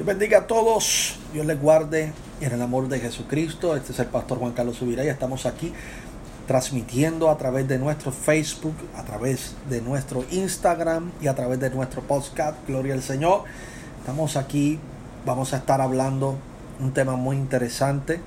[0.00, 2.10] Dios bendiga a todos, Dios les guarde
[2.40, 3.76] en el amor de Jesucristo.
[3.76, 5.74] Este es el pastor Juan Carlos Subirá y estamos aquí
[6.46, 11.68] transmitiendo a través de nuestro Facebook, a través de nuestro Instagram y a través de
[11.68, 12.56] nuestro podcast.
[12.66, 13.44] Gloria al Señor.
[13.98, 14.78] Estamos aquí,
[15.26, 16.38] vamos a estar hablando
[16.80, 18.22] un tema muy interesante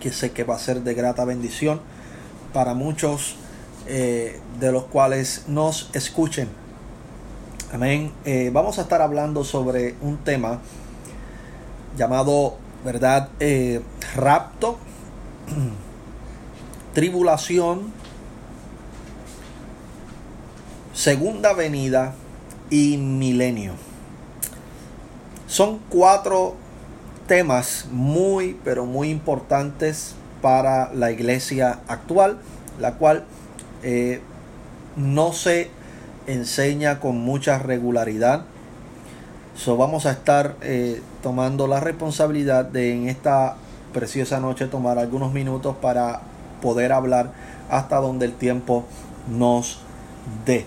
[0.00, 1.82] que sé que va a ser de grata bendición
[2.54, 3.36] para muchos
[3.86, 6.63] eh, de los cuales nos escuchen.
[7.74, 8.12] Amén.
[8.24, 10.60] Eh, vamos a estar hablando sobre un tema
[11.96, 13.30] llamado, ¿verdad?
[13.40, 13.80] Eh,
[14.14, 14.78] rapto,
[16.94, 17.92] tribulación,
[20.92, 22.14] segunda venida
[22.70, 23.72] y milenio.
[25.48, 26.54] Son cuatro
[27.26, 32.38] temas muy, pero muy importantes para la iglesia actual,
[32.78, 33.24] la cual
[33.82, 34.20] eh,
[34.94, 35.70] no se
[36.26, 38.44] enseña con mucha regularidad.
[39.56, 43.56] So, vamos a estar eh, tomando la responsabilidad de en esta
[43.92, 46.20] preciosa noche tomar algunos minutos para
[46.60, 47.32] poder hablar
[47.70, 48.84] hasta donde el tiempo
[49.28, 49.78] nos
[50.44, 50.66] dé.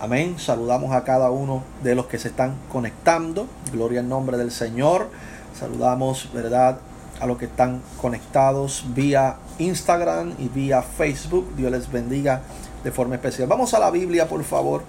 [0.00, 0.38] Amén.
[0.38, 3.46] Saludamos a cada uno de los que se están conectando.
[3.72, 5.10] Gloria al nombre del Señor.
[5.58, 6.78] Saludamos, ¿verdad?
[7.20, 11.54] A los que están conectados vía Instagram y vía Facebook.
[11.56, 12.42] Dios les bendiga
[12.84, 13.48] de forma especial.
[13.48, 14.82] Vamos a la Biblia, por favor.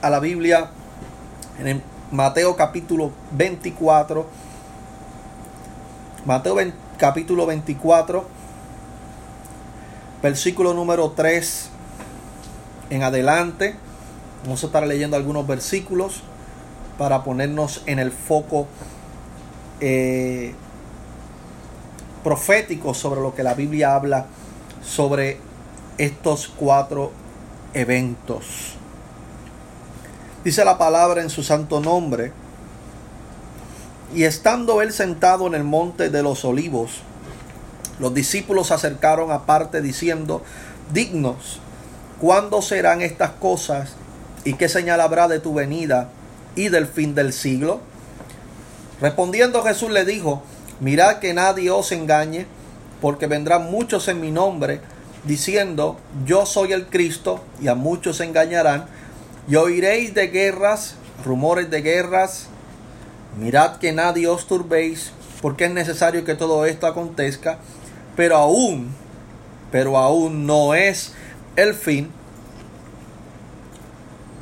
[0.00, 0.70] A la Biblia
[1.58, 4.26] en Mateo capítulo 24.
[6.24, 6.56] Mateo
[6.98, 8.24] capítulo 24,
[10.22, 11.70] versículo número 3
[12.90, 13.76] en adelante.
[14.44, 16.22] Vamos a estar leyendo algunos versículos
[16.98, 18.66] para ponernos en el foco
[19.80, 20.54] eh,
[22.24, 24.26] profético sobre lo que la Biblia habla
[24.82, 25.47] sobre
[25.98, 27.12] estos cuatro
[27.74, 28.74] eventos.
[30.44, 32.32] Dice la palabra en su santo nombre.
[34.14, 37.02] Y estando él sentado en el monte de los olivos,
[37.98, 40.42] los discípulos se acercaron aparte diciendo,
[40.94, 41.60] dignos,
[42.20, 43.94] ¿cuándo serán estas cosas?
[44.44, 46.08] ¿Y qué señal habrá de tu venida
[46.54, 47.80] y del fin del siglo?
[49.00, 50.42] Respondiendo Jesús le dijo,
[50.80, 52.46] mirad que nadie os engañe,
[53.02, 54.80] porque vendrán muchos en mi nombre,
[55.24, 58.86] diciendo, yo soy el Cristo, y a muchos engañarán,
[59.48, 62.46] y oiréis de guerras, rumores de guerras,
[63.38, 67.58] mirad que nadie os turbéis, porque es necesario que todo esto acontezca,
[68.16, 68.94] pero aún,
[69.70, 71.12] pero aún no es
[71.56, 72.10] el fin,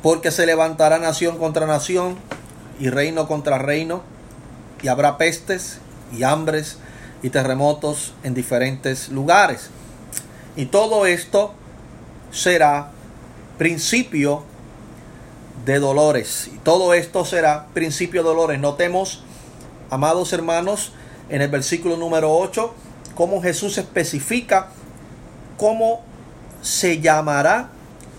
[0.01, 2.17] porque se levantará nación contra nación
[2.79, 4.03] y reino contra reino,
[4.81, 5.79] y habrá pestes
[6.15, 6.77] y hambres
[7.23, 9.69] y terremotos en diferentes lugares.
[10.57, 11.53] Y todo esto
[12.31, 12.89] será
[13.59, 14.43] principio
[15.65, 16.49] de dolores.
[16.53, 18.59] Y todo esto será principio de dolores.
[18.59, 19.23] Notemos,
[19.91, 20.93] amados hermanos,
[21.29, 22.73] en el versículo número 8,
[23.15, 24.69] cómo Jesús especifica
[25.57, 26.01] cómo
[26.63, 27.69] se llamará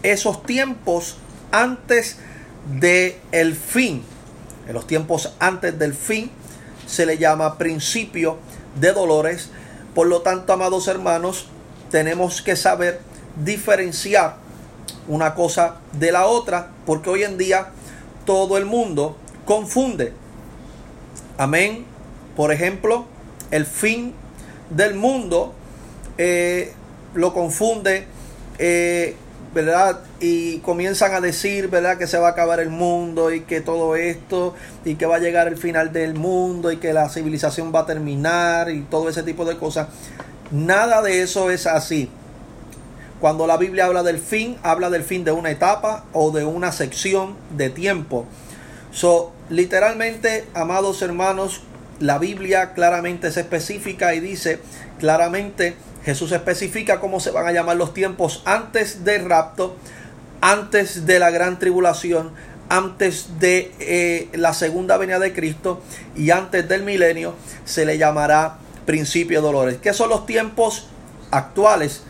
[0.05, 1.17] esos tiempos
[1.51, 2.19] antes
[2.79, 4.05] de el fin.
[4.69, 6.31] En los tiempos antes del fin
[6.87, 8.39] se le llama principio
[8.79, 9.51] de dolores.
[9.93, 11.49] Por lo tanto, amados hermanos,
[11.91, 13.01] tenemos que saber
[13.45, 14.37] diferenciar
[15.07, 17.69] una cosa de la otra, porque hoy en día
[18.25, 20.13] todo el mundo confunde.
[21.39, 21.85] Amén.
[22.37, 23.07] Por ejemplo,
[23.51, 24.15] el fin
[24.71, 25.55] del mundo
[26.19, 26.73] eh,
[27.15, 28.07] lo confunde,
[28.59, 29.17] eh,
[29.55, 30.01] ¿verdad?
[30.21, 31.97] Y comienzan a decir, ¿verdad?
[31.97, 34.55] Que se va a acabar el mundo y que todo esto,
[34.85, 37.87] y que va a llegar el final del mundo y que la civilización va a
[37.87, 39.89] terminar y todo ese tipo de cosas.
[40.51, 42.09] Nada de eso es así.
[43.21, 46.73] Cuando la Biblia habla del fin, habla del fin de una etapa o de una
[46.73, 48.27] sección de tiempo.
[48.93, 51.63] So, literalmente, amados hermanos,
[52.01, 54.61] la Biblia claramente se especifica y dice
[54.99, 59.77] claramente, Jesús especifica cómo se van a llamar los tiempos antes del rapto,
[60.41, 62.31] antes de la gran tribulación,
[62.69, 65.83] antes de eh, la segunda venida de Cristo
[66.17, 67.35] y antes del milenio,
[67.65, 68.59] se le llamará
[68.89, 69.77] principio dolores.
[69.83, 70.87] ¿Qué son los tiempos
[71.31, 72.05] actuales?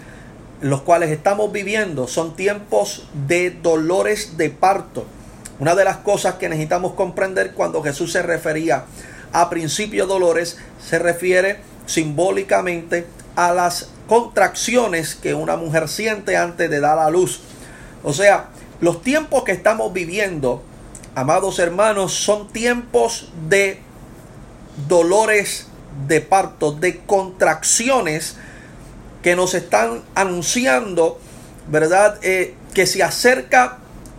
[0.61, 5.05] Los cuales estamos viviendo son tiempos de dolores de parto.
[5.59, 8.85] Una de las cosas que necesitamos comprender cuando Jesús se refería
[9.33, 16.79] a principio dolores, se refiere simbólicamente a las contracciones que una mujer siente antes de
[16.79, 17.41] dar a luz.
[18.05, 20.63] O sea, los tiempos que estamos viviendo,
[21.17, 23.81] amados hermanos, son tiempos de
[24.87, 25.68] dolores
[26.07, 28.37] de parto, de contracciones
[29.23, 31.19] que nos están anunciando,
[31.69, 32.19] ¿verdad?
[32.23, 33.79] Eh, que se acerca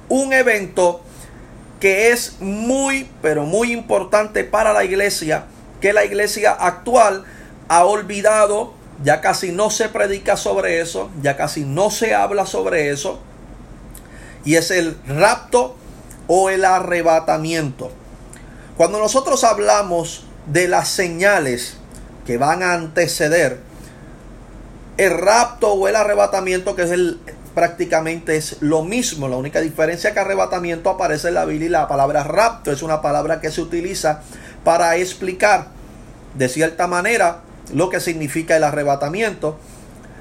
[0.10, 1.02] un evento
[1.80, 5.46] que es muy, pero muy importante para la iglesia,
[5.80, 7.24] que la iglesia actual
[7.70, 8.74] ha olvidado,
[9.04, 13.20] ya casi no se predica sobre eso, ya casi no se habla sobre eso,
[14.44, 15.76] y es el rapto
[16.28, 17.92] o el arrebatamiento.
[18.76, 21.78] Cuando nosotros hablamos de las señales
[22.26, 23.60] que van a anteceder
[24.98, 27.20] el rapto o el arrebatamiento, que es el
[27.54, 29.28] prácticamente es lo mismo.
[29.28, 33.02] La única diferencia que arrebatamiento aparece en la Biblia y la palabra rapto es una
[33.02, 34.22] palabra que se utiliza
[34.64, 35.68] para explicar
[36.36, 37.42] de cierta manera
[37.74, 39.58] lo que significa el arrebatamiento.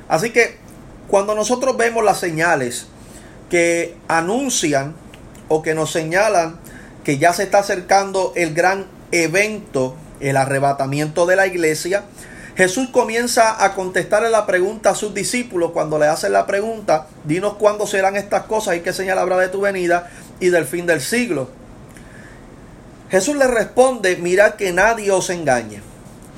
[0.08, 0.56] Así que
[1.06, 2.86] cuando nosotros vemos las señales
[3.50, 4.94] que anuncian
[5.48, 6.58] o que nos señalan
[7.04, 12.04] que ya se está acercando el gran evento, el arrebatamiento de la iglesia,
[12.56, 17.54] Jesús comienza a contestarle la pregunta a sus discípulos cuando le hacen la pregunta, dinos
[17.54, 20.10] cuándo serán estas cosas y qué señal habrá de tu venida
[20.40, 21.50] y del fin del siglo.
[23.10, 25.82] Jesús le responde, mirad que nadie os engañe.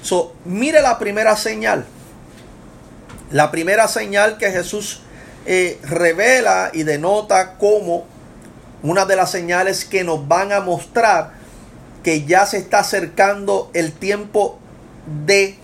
[0.02, 1.86] So, mire la primera señal.
[3.30, 5.00] La primera señal que Jesús
[5.46, 8.04] eh, revela y denota como
[8.82, 11.39] una de las señales que nos van a mostrar
[12.02, 14.58] que ya se está acercando el tiempo
[15.26, 15.56] de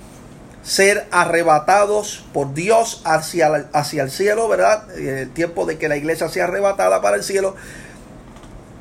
[0.62, 4.91] ser arrebatados por Dios hacia, hacia el cielo, ¿verdad?
[4.99, 7.55] El tiempo de que la iglesia sea arrebatada para el cielo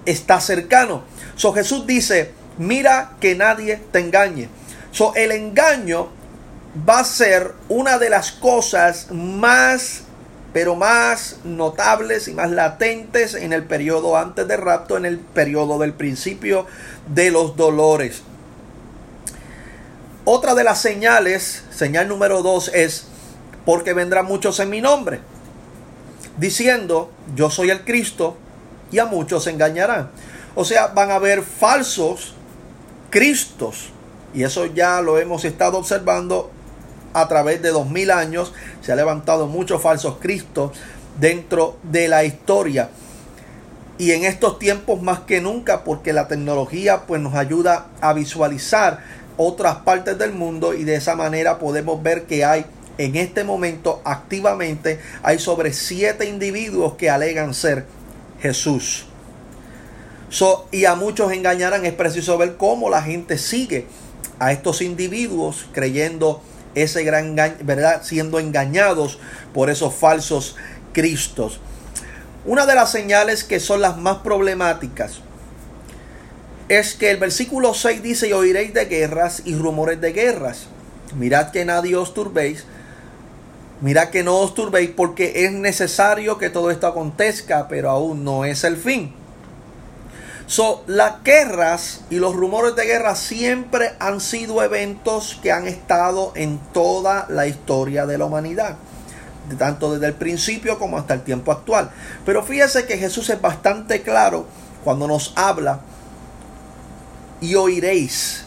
[0.06, 1.04] está cercano.
[1.36, 4.50] So Jesús dice, mira que nadie te engañe.
[4.92, 6.10] So el engaño
[6.88, 10.05] va a ser una de las cosas más
[10.56, 15.80] pero más notables y más latentes en el periodo antes del rapto, en el periodo
[15.80, 16.66] del principio
[17.14, 18.22] de los dolores.
[20.24, 23.08] Otra de las señales, señal número dos, es
[23.66, 25.20] porque vendrán muchos en mi nombre,
[26.38, 28.38] diciendo, yo soy el Cristo,
[28.94, 30.10] y a muchos engañarán.
[30.56, 32.34] O sea, van a haber falsos
[33.10, 33.90] Cristos.
[34.34, 36.50] Y eso ya lo hemos estado observando
[37.16, 38.54] a través de dos mil años.
[38.82, 40.72] Se ha levantado muchos falsos Cristos
[41.20, 42.90] dentro de la historia.
[43.98, 49.00] Y en estos tiempos más que nunca, porque la tecnología pues nos ayuda a visualizar
[49.38, 52.66] otras partes del mundo y de esa manera podemos ver que hay
[52.98, 57.86] en este momento activamente hay sobre siete individuos que alegan ser
[58.42, 59.08] Jesús.
[60.72, 61.86] Y a muchos engañarán.
[61.86, 63.88] Es preciso ver cómo la gente sigue
[64.40, 66.42] a estos individuos creyendo
[66.76, 68.02] ese gran ¿verdad?
[68.04, 69.20] Siendo engañados
[69.54, 70.56] por esos falsos
[70.94, 71.60] cristos.
[72.46, 75.22] Una de las señales que son las más problemáticas
[76.70, 80.68] es que el versículo 6 dice, y oiréis de guerras y rumores de guerras.
[81.16, 82.66] Mirad que nadie os turbéis.
[83.82, 88.46] Mirad que no os turbéis porque es necesario que todo esto acontezca, pero aún no
[88.46, 89.14] es el fin.
[90.48, 96.34] So, las guerras y los rumores de guerra siempre han sido eventos que han estado
[96.36, 98.76] en toda la historia de la humanidad,
[99.58, 101.90] tanto desde el principio como hasta el tiempo actual.
[102.26, 104.46] Pero fíjese que Jesús es bastante claro
[104.84, 105.80] cuando nos habla
[107.42, 108.46] y oiréis.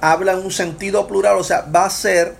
[0.00, 2.34] Habla en un sentido plural, o sea, va a ser,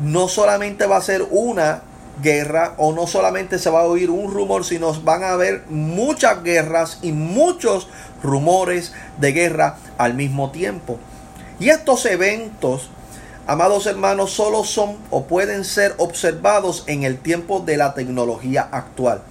[0.00, 1.82] no solamente va a ser una
[2.20, 6.42] guerra o no solamente se va a oír un rumor, sino van a haber muchas
[6.42, 7.88] guerras y muchos
[8.22, 10.98] rumores de guerra al mismo tiempo.
[11.58, 12.90] Y estos eventos,
[13.46, 19.22] amados hermanos, solo son o pueden ser observados en el tiempo de la tecnología actual.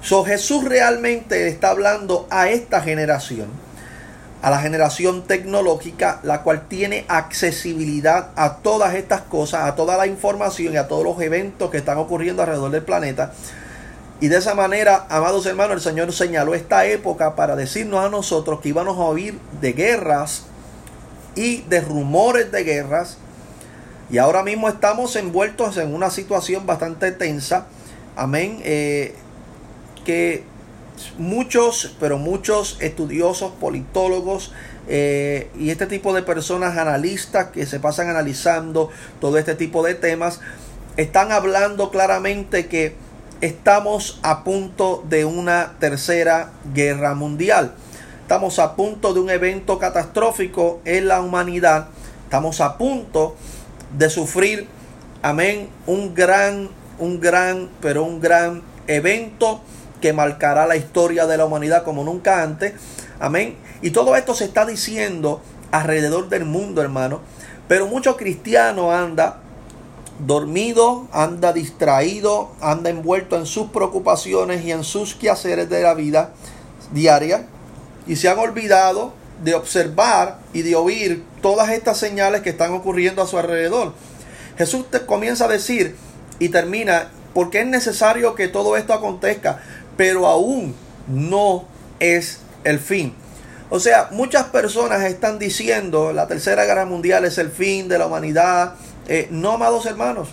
[0.00, 3.67] So Jesús realmente está hablando a esta generación
[4.40, 10.06] a la generación tecnológica, la cual tiene accesibilidad a todas estas cosas, a toda la
[10.06, 13.32] información y a todos los eventos que están ocurriendo alrededor del planeta.
[14.20, 18.60] Y de esa manera, amados hermanos, el Señor señaló esta época para decirnos a nosotros
[18.60, 20.46] que íbamos a oír de guerras
[21.34, 23.18] y de rumores de guerras.
[24.10, 27.66] Y ahora mismo estamos envueltos en una situación bastante tensa.
[28.16, 28.60] Amén.
[28.64, 29.14] Eh,
[30.04, 30.44] que
[31.18, 34.52] muchos, pero muchos estudiosos, politólogos
[34.88, 38.90] eh, y este tipo de personas analistas que se pasan analizando
[39.20, 40.40] todo este tipo de temas,
[40.96, 42.94] están hablando claramente que
[43.40, 47.74] estamos a punto de una tercera guerra mundial.
[48.22, 51.88] Estamos a punto de un evento catastrófico en la humanidad.
[52.24, 53.36] Estamos a punto
[53.96, 54.66] de sufrir,
[55.22, 59.60] amén, un gran, un gran, pero un gran evento
[60.00, 62.74] que marcará la historia de la humanidad como nunca antes.
[63.20, 63.56] Amén.
[63.82, 65.40] Y todo esto se está diciendo
[65.70, 67.20] alrededor del mundo, hermano.
[67.68, 69.40] Pero muchos cristianos anda
[70.18, 76.32] dormido, anda distraído, anda envuelto en sus preocupaciones y en sus quehaceres de la vida
[76.92, 77.46] diaria.
[78.06, 79.12] y se han olvidado
[79.44, 83.92] de observar y de oír todas estas señales que están ocurriendo a su alrededor.
[84.56, 85.94] Jesús comienza a decir
[86.38, 89.60] y termina, porque es necesario que todo esto acontezca,
[89.98, 90.76] pero aún
[91.08, 91.66] no
[91.98, 93.14] es el fin.
[93.68, 98.06] O sea, muchas personas están diciendo la tercera guerra mundial es el fin de la
[98.06, 98.74] humanidad.
[99.08, 100.28] Eh, no, amados hermanos,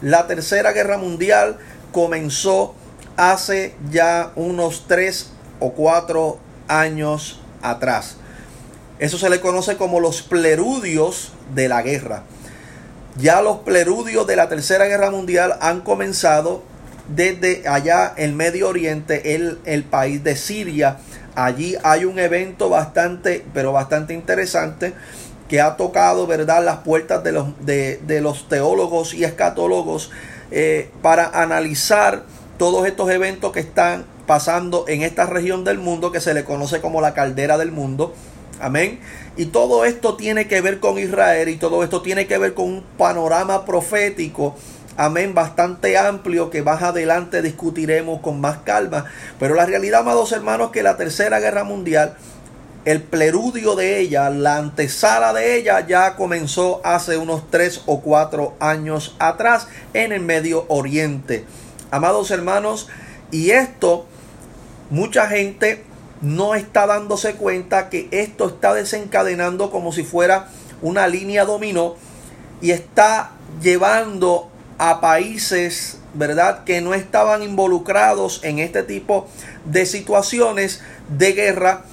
[0.00, 1.58] la tercera guerra mundial
[1.92, 2.74] comenzó
[3.16, 5.30] hace ya unos tres
[5.60, 8.16] o cuatro años atrás.
[8.98, 12.22] Eso se le conoce como los plerudios de la guerra.
[13.16, 16.62] Ya los plerudios de la Tercera Guerra Mundial han comenzado
[17.08, 20.98] desde allá en Medio Oriente, el, el país de Siria.
[21.34, 24.94] Allí hay un evento bastante, pero bastante interesante
[25.48, 30.10] que ha tocado, ¿verdad?, las puertas de los, de, los teólogos y escatólogos
[30.50, 32.24] eh, para analizar
[32.58, 36.80] todos estos eventos que están pasando en esta región del mundo que se le conoce
[36.80, 38.14] como la caldera del mundo
[38.60, 39.00] Amén.
[39.36, 42.66] Y todo esto tiene que ver con Israel y todo esto tiene que ver con
[42.66, 44.54] un panorama profético.
[44.96, 49.06] Amén, bastante amplio que más adelante discutiremos con más calma.
[49.40, 52.16] Pero la realidad, amados hermanos, que la tercera guerra mundial,
[52.84, 58.54] el preludio de ella, la antesala de ella, ya comenzó hace unos tres o cuatro
[58.60, 61.44] años atrás en el Medio Oriente.
[61.90, 62.88] Amados hermanos,
[63.32, 64.06] y esto,
[64.90, 65.82] mucha gente
[66.20, 70.50] no está dándose cuenta que esto está desencadenando como si fuera
[70.82, 71.96] una línea dominó
[72.60, 79.26] y está llevando a países, ¿verdad?, que no estaban involucrados en este tipo
[79.64, 81.84] de situaciones de guerra,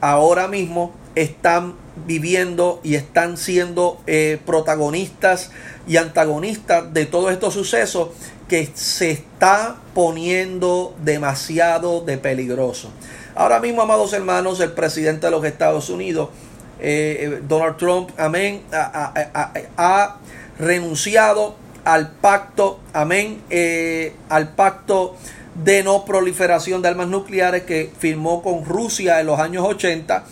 [0.00, 1.74] ahora mismo están
[2.06, 5.50] viviendo y están siendo eh, protagonistas
[5.86, 8.10] y antagonistas de todos estos sucesos
[8.48, 12.90] que se está poniendo demasiado de peligroso.
[13.34, 16.30] Ahora mismo, amados hermanos, el presidente de los Estados Unidos,
[16.80, 20.16] eh, eh, Donald Trump, amén, ha,
[20.58, 25.16] renunciado al pacto, amén, eh, al pacto
[25.54, 30.24] de no proliferación de armas nucleares que firmó con Rusia en los años 80,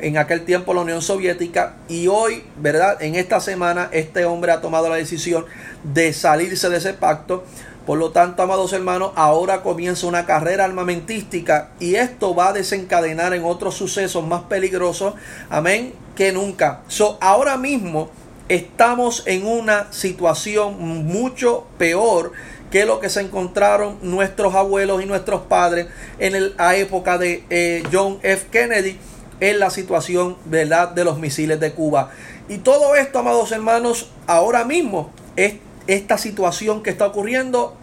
[0.00, 3.02] en aquel tiempo la Unión Soviética, y hoy, ¿verdad?
[3.02, 5.46] En esta semana este hombre ha tomado la decisión
[5.82, 7.44] de salirse de ese pacto.
[7.86, 13.32] Por lo tanto, amados hermanos, ahora comienza una carrera armamentística y esto va a desencadenar
[13.32, 15.14] en otros sucesos más peligrosos,
[15.48, 16.82] amén, que nunca.
[16.88, 18.10] So, ahora mismo
[18.48, 22.32] estamos en una situación mucho peor
[22.70, 25.86] que lo que se encontraron nuestros abuelos y nuestros padres
[26.18, 28.46] en la época de eh, John F.
[28.50, 28.98] Kennedy
[29.40, 30.90] en la situación ¿verdad?
[30.90, 32.10] de los misiles de Cuba.
[32.48, 35.54] Y todo esto, amados hermanos, ahora mismo es
[35.86, 37.76] esta situación que está ocurriendo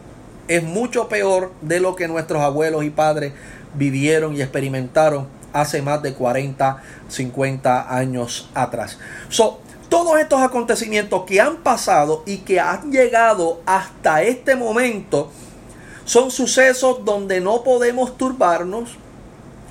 [0.47, 3.33] es mucho peor de lo que nuestros abuelos y padres
[3.73, 8.99] vivieron y experimentaron hace más de 40, 50 años atrás.
[9.29, 15.31] So, todos estos acontecimientos que han pasado y que han llegado hasta este momento
[16.05, 18.97] son sucesos donde no podemos turbarnos.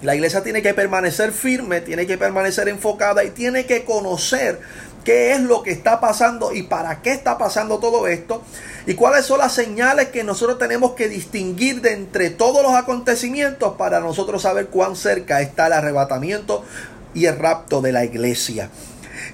[0.02, 4.61] La iglesia tiene que permanecer firme, tiene que permanecer enfocada y tiene que conocer
[5.04, 8.42] qué es lo que está pasando y para qué está pasando todo esto
[8.87, 13.75] y cuáles son las señales que nosotros tenemos que distinguir de entre todos los acontecimientos
[13.76, 16.64] para nosotros saber cuán cerca está el arrebatamiento
[17.14, 18.71] y el rapto de la iglesia.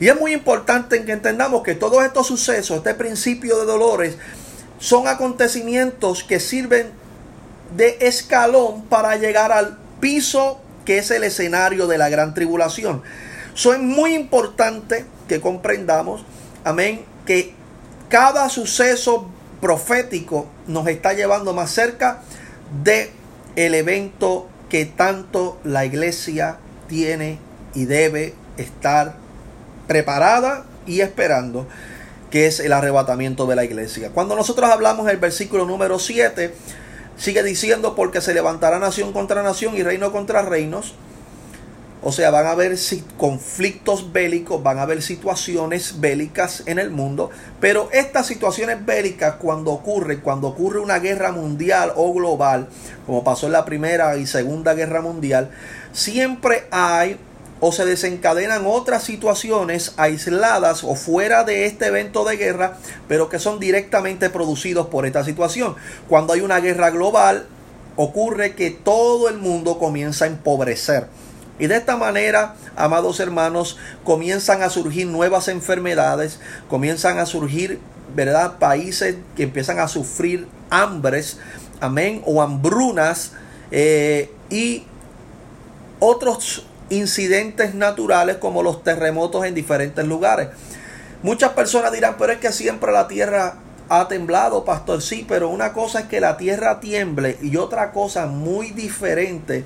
[0.00, 4.16] Y es muy importante que entendamos que todos estos sucesos, este principio de dolores,
[4.78, 6.90] son acontecimientos que sirven
[7.76, 13.02] de escalón para llegar al piso que es el escenario de la gran tribulación.
[13.54, 16.25] Eso es muy importante que comprendamos,
[16.64, 17.52] amén, que
[18.09, 19.28] cada suceso
[19.61, 22.23] profético nos está llevando más cerca
[22.83, 23.11] de
[23.57, 26.57] el evento que tanto la iglesia
[26.88, 27.38] tiene
[27.75, 29.19] y debe estar
[29.90, 31.66] preparada y esperando,
[32.30, 34.11] que es el arrebatamiento de la iglesia.
[34.14, 36.54] Cuando nosotros hablamos el versículo número 7,
[37.16, 40.94] sigue diciendo, porque se levantará nación contra nación y reino contra reinos
[42.02, 42.78] o sea, van a haber
[43.18, 47.28] conflictos bélicos, van a haber situaciones bélicas en el mundo,
[47.61, 52.68] pero estas situaciones bélicas cuando ocurren, cuando ocurre una guerra mundial o global,
[53.04, 55.50] como pasó en la Primera y Segunda Guerra Mundial,
[55.92, 57.18] siempre hay
[57.60, 63.38] o se desencadenan otras situaciones aisladas o fuera de este evento de guerra, pero que
[63.38, 65.76] son directamente producidos por esta situación.
[66.08, 67.46] Cuando hay una guerra global,
[67.96, 71.06] ocurre que todo el mundo comienza a empobrecer
[71.60, 76.40] y de esta manera, amados hermanos, comienzan a surgir nuevas enfermedades,
[76.70, 77.78] comienzan a surgir,
[78.16, 78.58] ¿verdad?
[78.58, 81.36] Países que empiezan a sufrir hambres,
[81.80, 83.32] amén, o hambrunas,
[83.70, 84.84] eh, y
[86.00, 90.49] otros incidentes naturales como los terremotos en diferentes lugares.
[91.23, 93.54] Muchas personas dirán, pero es que siempre la tierra
[93.88, 95.02] ha temblado, pastor.
[95.02, 99.64] Sí, pero una cosa es que la tierra tiemble y otra cosa muy diferente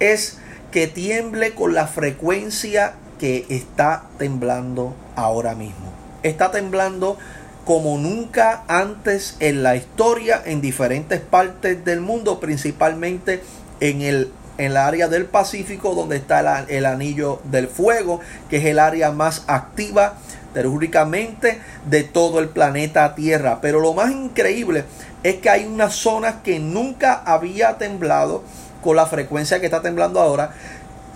[0.00, 0.38] es
[0.72, 5.92] que tiemble con la frecuencia que está temblando ahora mismo.
[6.22, 7.16] Está temblando
[7.64, 13.42] como nunca antes en la historia en diferentes partes del mundo, principalmente
[13.80, 18.64] en el en la área del Pacífico donde está el, anillo del fuego, que es
[18.66, 20.14] el área más activa
[20.52, 23.60] telúricamente de todo el planeta Tierra.
[23.62, 24.84] Pero lo más increíble
[25.22, 28.42] es que hay unas zonas que nunca había temblado
[28.82, 30.52] con la frecuencia que está temblando ahora.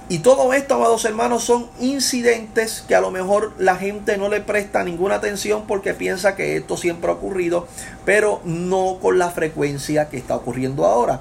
[0.09, 4.41] Y todo esto, amados hermanos, son incidentes que a lo mejor la gente no le
[4.41, 7.67] presta ninguna atención porque piensa que esto siempre ha ocurrido,
[8.05, 11.21] pero no con la frecuencia que está ocurriendo ahora.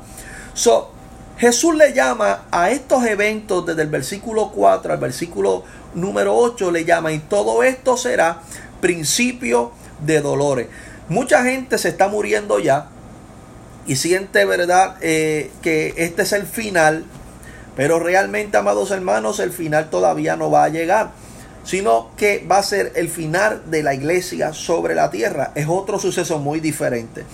[0.53, 0.91] So,
[1.41, 5.63] Jesús le llama a estos eventos desde el versículo 4 al versículo
[5.95, 8.43] número 8, le llama y todo esto será
[8.79, 9.71] principio
[10.05, 10.67] de dolores.
[11.09, 12.89] Mucha gente se está muriendo ya
[13.87, 17.05] y siente, ¿verdad?, eh, que este es el final,
[17.75, 21.09] pero realmente, amados hermanos, el final todavía no va a llegar,
[21.63, 25.53] sino que va a ser el final de la iglesia sobre la tierra.
[25.55, 27.25] Es otro suceso muy diferente.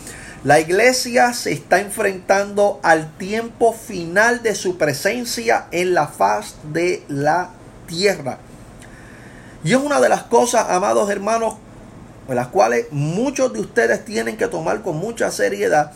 [0.48, 7.04] La iglesia se está enfrentando al tiempo final de su presencia en la faz de
[7.10, 7.50] la
[7.86, 8.38] tierra.
[9.66, 11.56] Y es una de las cosas, amados hermanos,
[12.30, 15.92] las cuales muchos de ustedes tienen que tomar con mucha seriedad.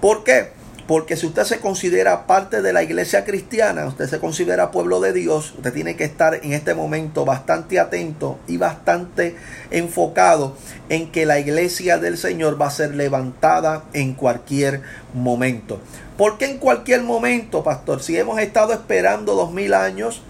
[0.00, 0.52] ¿Por qué?
[0.88, 5.12] Porque si usted se considera parte de la iglesia cristiana, usted se considera pueblo de
[5.12, 9.36] Dios, usted tiene que estar en este momento bastante atento y bastante
[9.70, 10.56] enfocado
[10.88, 14.80] en que la iglesia del Señor va a ser levantada en cualquier
[15.12, 15.78] momento.
[16.16, 18.02] ¿Por qué en cualquier momento, pastor?
[18.02, 20.22] Si hemos estado esperando dos mil años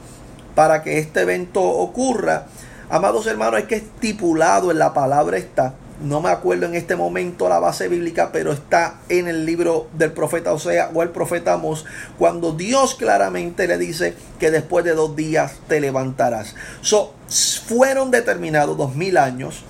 [0.57, 2.47] para que este evento ocurra,
[2.91, 7.49] amados hermanos, es que estipulado en la palabra está no me acuerdo en este momento
[7.49, 11.85] la base bíblica, pero está en el libro del profeta Osea o el profeta Amos,
[12.19, 16.55] cuando Dios claramente le dice que después de dos días te levantarás.
[16.83, 17.15] So,
[17.67, 19.65] fueron determinados dos mil años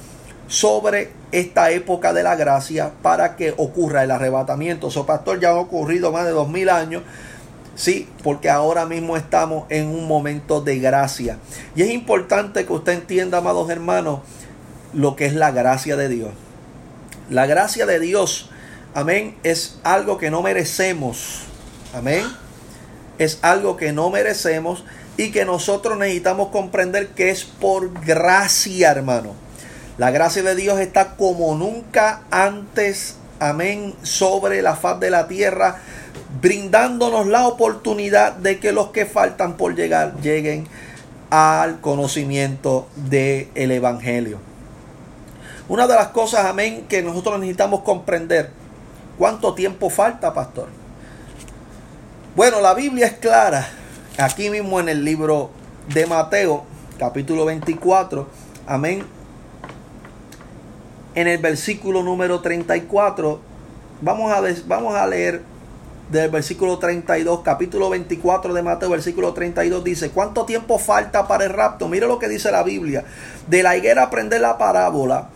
[0.48, 4.90] sobre esta época de la gracia para que ocurra el arrebatamiento.
[4.90, 7.02] So, pastor, ya ha ocurrido más de dos mil años.
[7.74, 11.38] Sí, porque ahora mismo estamos en un momento de gracia.
[11.76, 14.20] Y es importante que usted entienda, amados hermanos,
[14.92, 16.30] lo que es la gracia de Dios.
[17.30, 18.50] La gracia de Dios,
[18.94, 21.42] amén, es algo que no merecemos.
[21.94, 22.24] Amén.
[23.18, 24.84] Es algo que no merecemos
[25.16, 29.34] y que nosotros necesitamos comprender que es por gracia, hermano.
[29.98, 35.78] La gracia de Dios está como nunca antes, amén, sobre la faz de la tierra,
[36.40, 40.68] brindándonos la oportunidad de que los que faltan por llegar lleguen
[41.30, 44.47] al conocimiento del el Evangelio.
[45.68, 48.50] Una de las cosas, amén, que nosotros necesitamos comprender,
[49.18, 50.68] ¿cuánto tiempo falta, pastor?
[52.34, 53.68] Bueno, la Biblia es clara,
[54.16, 55.50] aquí mismo en el libro
[55.92, 56.64] de Mateo,
[56.98, 58.26] capítulo 24,
[58.66, 59.04] amén.
[61.14, 63.38] En el versículo número 34,
[64.00, 65.42] vamos a, vamos a leer
[66.10, 71.50] del versículo 32, capítulo 24 de Mateo, versículo 32 dice, ¿cuánto tiempo falta para el
[71.50, 71.88] rapto?
[71.88, 73.04] Mire lo que dice la Biblia.
[73.46, 75.28] De la higuera aprender la parábola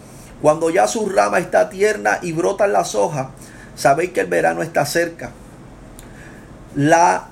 [0.43, 3.29] cuando ya su rama está tierna y brotan las hojas,
[3.77, 5.31] sabéis que el verano está cerca.
[6.75, 7.29] La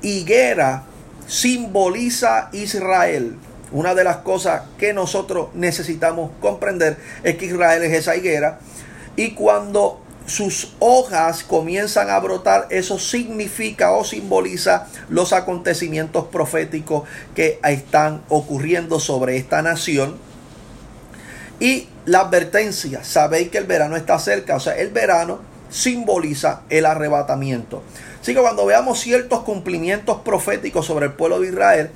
[0.00, 0.84] higuera
[1.26, 3.36] simboliza Israel.
[3.72, 8.60] Una de las cosas que nosotros necesitamos comprender es que Israel es esa higuera.
[9.16, 17.58] Y cuando sus hojas comienzan a brotar, eso significa o simboliza los acontecimientos proféticos que
[17.64, 20.30] están ocurriendo sobre esta nación
[21.60, 25.38] y la advertencia, sabéis que el verano está cerca, o sea, el verano
[25.70, 27.84] simboliza el arrebatamiento.
[28.20, 31.90] Así que cuando veamos ciertos cumplimientos proféticos sobre el pueblo de Israel,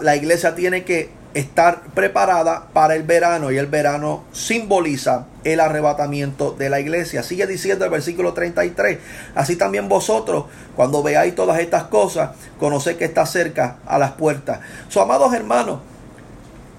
[0.00, 6.52] la iglesia tiene que estar preparada para el verano y el verano simboliza el arrebatamiento
[6.52, 7.24] de la iglesia.
[7.24, 8.98] Sigue diciendo el versículo 33,
[9.34, 10.44] así también vosotros,
[10.76, 14.60] cuando veáis todas estas cosas, conocéis que está cerca a las puertas.
[14.88, 15.80] So, amados hermanos,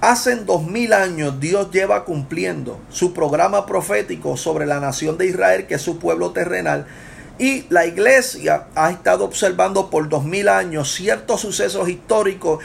[0.02, 5.66] Hace dos mil años Dios lleva cumpliendo su programa profético sobre la nación de Israel,
[5.66, 6.86] que es su pueblo terrenal.
[7.40, 12.64] Y la iglesia ha estado observando por dos mil años ciertos sucesos históricos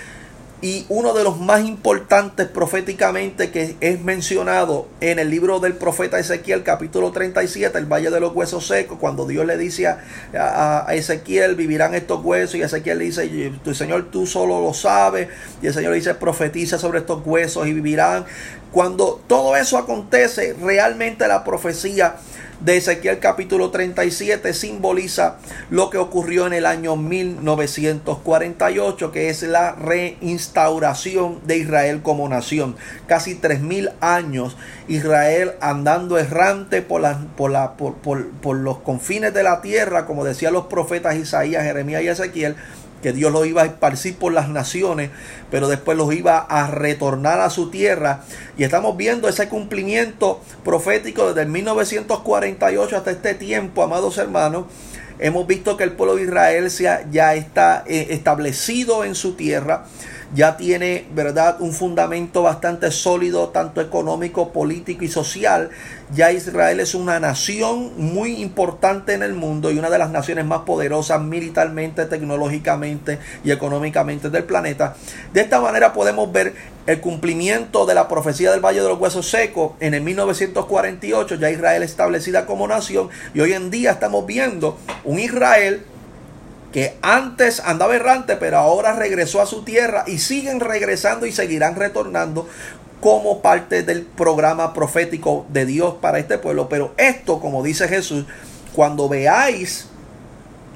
[0.62, 6.20] y uno de los más importantes proféticamente que es mencionado en el libro del profeta
[6.20, 11.56] Ezequiel capítulo 37, el Valle de los Huesos Secos, cuando Dios le dice a, Ezequiel,
[11.56, 15.28] vivirán estos huesos, y Ezequiel le dice, tu Señor tú solo lo sabes,
[15.60, 18.24] y el Señor le dice, profetiza sobre estos huesos y vivirán.
[18.70, 22.16] Cuando todo eso acontece, realmente la profecía
[22.64, 25.38] de Ezequiel capítulo 37 simboliza
[25.70, 32.76] lo que ocurrió en el año 1948, que es la reinstauración de Israel como nación.
[33.06, 37.02] Casi 3.000 años Israel andando errante por,
[37.36, 42.08] por, por, por los confines de la tierra, como decían los profetas Isaías, Jeremías y
[42.08, 42.54] Ezequiel
[43.02, 45.10] que Dios los iba a esparcir por las naciones,
[45.50, 48.22] pero después los iba a retornar a su tierra.
[48.56, 54.66] Y estamos viendo ese cumplimiento profético desde el 1948 hasta este tiempo, amados hermanos.
[55.18, 56.68] Hemos visto que el pueblo de Israel
[57.10, 59.84] ya está eh, establecido en su tierra
[60.34, 65.70] ya tiene, ¿verdad?, un fundamento bastante sólido, tanto económico, político y social.
[66.14, 70.44] Ya Israel es una nación muy importante en el mundo y una de las naciones
[70.44, 74.96] más poderosas militarmente, tecnológicamente y económicamente del planeta.
[75.32, 76.54] De esta manera podemos ver
[76.86, 81.50] el cumplimiento de la profecía del Valle de los Huesos Secos en el 1948, ya
[81.50, 85.84] Israel establecida como nación y hoy en día estamos viendo un Israel
[86.72, 91.76] que antes andaba errante, pero ahora regresó a su tierra y siguen regresando y seguirán
[91.76, 92.48] retornando
[93.00, 96.68] como parte del programa profético de Dios para este pueblo.
[96.68, 98.26] Pero esto, como dice Jesús,
[98.72, 99.88] cuando veáis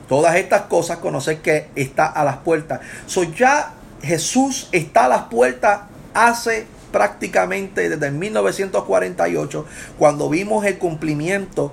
[0.09, 2.81] todas estas cosas, conoced que está a las puertas.
[3.07, 5.83] So ya Jesús está a las puertas
[6.15, 9.67] hace prácticamente desde 1948,
[9.99, 11.73] cuando vimos el cumplimiento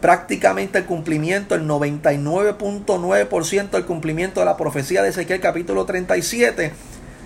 [0.00, 6.72] prácticamente el cumplimiento, el 99.9% del cumplimiento de la profecía de Ezequiel capítulo 37.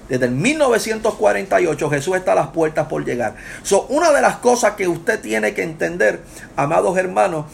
[0.09, 3.37] Desde el 1948 Jesús está a las puertas por llegar.
[3.63, 6.21] So, una de las cosas que usted tiene que entender,
[6.57, 7.47] amados hermanos,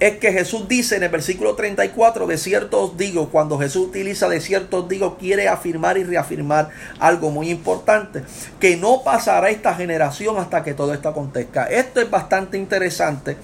[0.00, 4.28] es que Jesús dice en el versículo 34, de cierto os digo, cuando Jesús utiliza
[4.28, 8.24] de cierto os digo, quiere afirmar y reafirmar algo muy importante,
[8.58, 11.66] que no pasará esta generación hasta que todo esto acontezca.
[11.66, 13.36] Esto es bastante interesante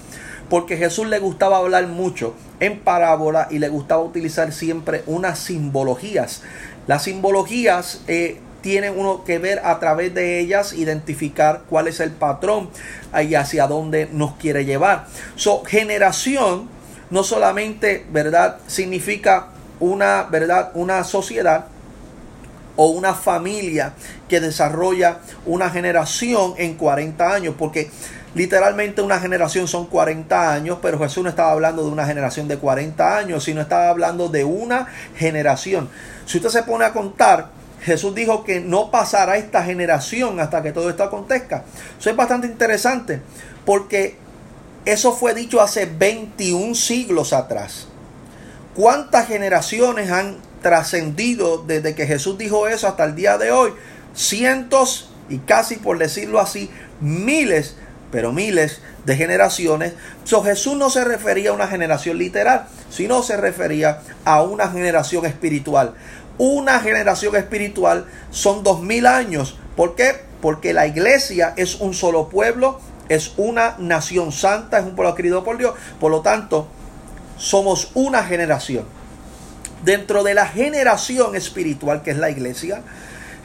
[0.49, 6.41] porque Jesús le gustaba hablar mucho en parábola y le gustaba utilizar siempre unas simbologías.
[6.87, 12.11] Las simbologías eh, tienen uno que ver a través de ellas, identificar cuál es el
[12.11, 12.69] patrón
[13.21, 15.07] y hacia dónde nos quiere llevar.
[15.35, 16.67] So, generación
[17.09, 19.47] no solamente, ¿verdad?, significa
[19.79, 21.65] una, ¿verdad?, una sociedad
[22.75, 23.93] o una familia
[24.27, 27.89] que desarrolla una generación en 40 años, porque
[28.35, 32.57] Literalmente una generación son 40 años, pero Jesús no estaba hablando de una generación de
[32.57, 35.89] 40 años, sino estaba hablando de una generación.
[36.25, 37.49] Si usted se pone a contar,
[37.81, 41.63] Jesús dijo que no pasará esta generación hasta que todo esto acontezca.
[41.99, 43.21] Eso es bastante interesante
[43.65, 44.17] porque
[44.85, 47.87] eso fue dicho hace 21 siglos atrás.
[48.75, 53.73] ¿Cuántas generaciones han trascendido desde que Jesús dijo eso hasta el día de hoy?
[54.13, 57.75] Cientos y casi por decirlo así, miles
[58.11, 59.93] pero miles de generaciones.
[60.23, 65.25] So, Jesús no se refería a una generación literal, sino se refería a una generación
[65.25, 65.93] espiritual.
[66.37, 69.57] Una generación espiritual son dos mil años.
[69.75, 70.15] ¿Por qué?
[70.41, 75.43] Porque la iglesia es un solo pueblo, es una nación santa, es un pueblo querido
[75.43, 75.73] por Dios.
[75.99, 76.67] Por lo tanto,
[77.37, 78.85] somos una generación.
[79.83, 82.83] Dentro de la generación espiritual que es la iglesia,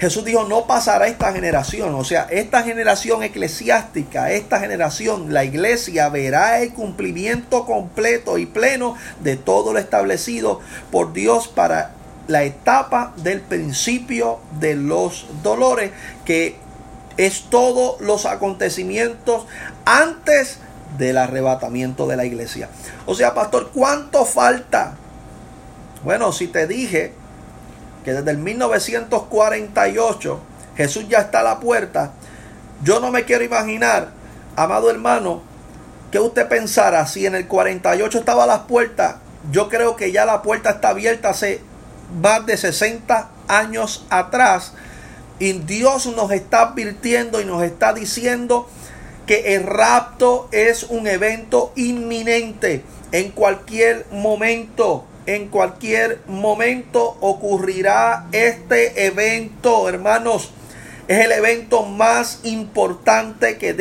[0.04, 1.94] Jesús dijo, no pasará esta generación.
[1.94, 8.96] O sea, esta generación eclesiástica, esta generación, la iglesia verá el cumplimiento completo y pleno
[9.20, 11.92] de todo lo establecido por Dios para
[12.28, 15.90] la etapa del principio de los dolores,
[16.26, 16.56] que
[17.16, 19.46] es todos los acontecimientos
[19.86, 20.58] antes
[20.98, 22.68] del arrebatamiento de la iglesia.
[23.06, 24.96] O sea, pastor, ¿cuánto falta?
[26.04, 27.23] Bueno, si te dije
[28.04, 30.40] que desde el 1948
[30.76, 32.12] Jesús ya está a la puerta,
[32.82, 34.10] yo no me quiero imaginar,
[34.56, 35.42] amado hermano,
[36.10, 39.16] que usted pensara si en el 48 estaba a las puertas,
[39.50, 41.60] yo creo que ya la puerta está abierta hace
[42.20, 44.72] más de 60 años atrás
[45.38, 48.68] y Dios nos está advirtiendo y nos está diciendo
[49.26, 59.06] que el rapto es un evento inminente en cualquier momento en cualquier momento ocurrirá este
[59.06, 60.52] evento, hermanos.
[61.08, 63.74] Es el evento más importante que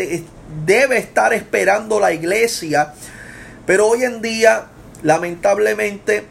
[0.66, 2.94] debe estar esperando la iglesia.
[3.66, 4.66] Pero hoy en día,
[5.04, 6.26] lamentablemente,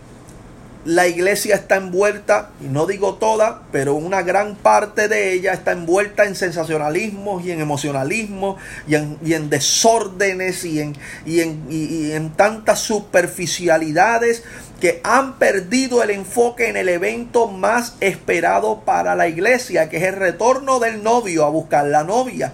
[0.85, 5.73] la iglesia está envuelta, y no digo toda, pero una gran parte de ella está
[5.73, 8.57] envuelta en sensacionalismos y en emocionalismo
[8.89, 14.43] y en, desórdenes y en, y en, y en tantas superficialidades
[14.83, 20.03] que han perdido el enfoque en el evento más esperado para la iglesia, que es
[20.03, 22.53] el retorno del novio a buscar la novia.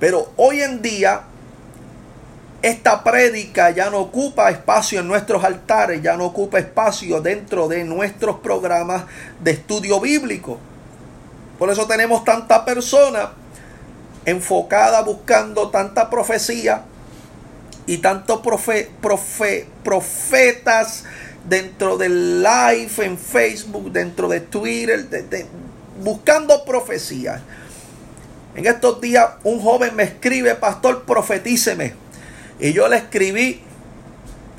[0.00, 1.20] Pero hoy en día
[2.60, 7.84] esta prédica ya no ocupa espacio en nuestros altares, ya no ocupa espacio dentro de
[7.84, 9.04] nuestros programas
[9.38, 10.58] de estudio bíblico.
[11.56, 13.30] Por eso tenemos tanta persona
[14.24, 16.82] enfocada buscando tanta profecía
[17.86, 18.90] y tantos profe,
[19.82, 21.04] profetas
[21.48, 25.06] dentro del live en Facebook, dentro de Twitter,
[26.02, 27.40] buscando profecías.
[28.54, 31.94] En estos días un joven me escribe, pastor, profetíceme.
[32.60, 33.60] Y yo le escribí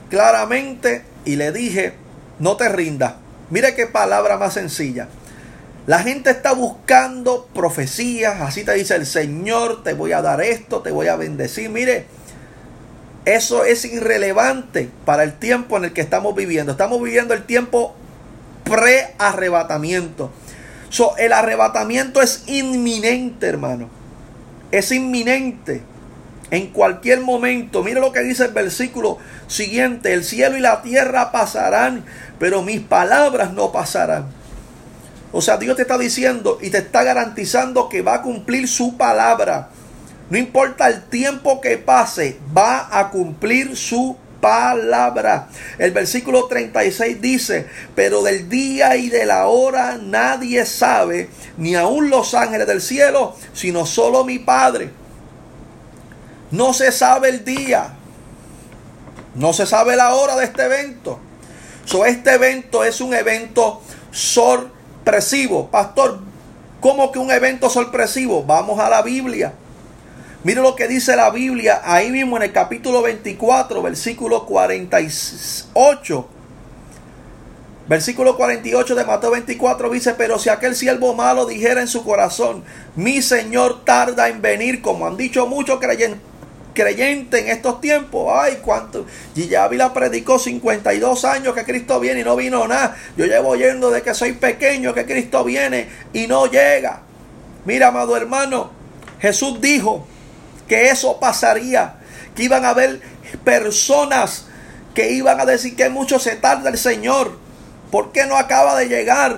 [0.09, 1.93] claramente y le dije,
[2.39, 3.15] no te rindas.
[3.49, 5.07] Mire qué palabra más sencilla.
[5.86, 10.81] La gente está buscando profecías, así te dice el Señor, te voy a dar esto,
[10.81, 11.69] te voy a bendecir.
[11.69, 12.07] Mire,
[13.25, 16.71] eso es irrelevante para el tiempo en el que estamos viviendo.
[16.71, 17.95] Estamos viviendo el tiempo
[18.65, 20.31] pre-arrebatamiento.
[20.89, 23.89] So, el arrebatamiento es inminente, hermano.
[24.71, 25.81] Es inminente
[26.51, 27.83] en cualquier momento.
[27.83, 32.05] Mire lo que dice el versículo siguiente, el cielo y la tierra pasarán,
[32.39, 34.27] pero mis palabras no pasarán.
[35.31, 38.97] O sea, Dios te está diciendo y te está garantizando que va a cumplir su
[38.97, 39.69] palabra.
[40.33, 45.47] No importa el tiempo que pase, va a cumplir su palabra.
[45.77, 52.09] El versículo 36 dice, pero del día y de la hora nadie sabe, ni aun
[52.09, 54.89] los ángeles del cielo, sino solo mi Padre.
[56.49, 57.93] No se sabe el día.
[59.35, 61.19] No se sabe la hora de este evento.
[61.85, 65.69] So, este evento es un evento sorpresivo.
[65.69, 66.21] Pastor,
[66.81, 68.43] ¿cómo que un evento sorpresivo?
[68.43, 69.53] Vamos a la Biblia.
[70.43, 76.27] Mire lo que dice la Biblia ahí mismo en el capítulo 24, versículo 48.
[77.88, 82.65] Versículo 48 de Mateo 24 dice, pero si aquel siervo malo dijera en su corazón,
[82.97, 86.19] mi Señor tarda en venir, como han dicho muchos creyentes,
[86.73, 88.34] creyente en estos tiempos.
[88.36, 89.06] Ay, cuánto.
[89.36, 92.97] Y ya la predicó 52 años que Cristo viene y no vino nada.
[93.15, 97.01] Yo llevo oyendo de que soy pequeño, que Cristo viene y no llega.
[97.63, 98.71] Mira, amado hermano,
[99.21, 100.06] Jesús dijo
[100.73, 101.97] que eso pasaría,
[102.33, 102.99] que iban a haber
[103.43, 104.45] personas
[104.95, 107.38] que iban a decir que mucho se tarda el Señor.
[107.91, 109.38] ¿Por qué no acaba de llegar?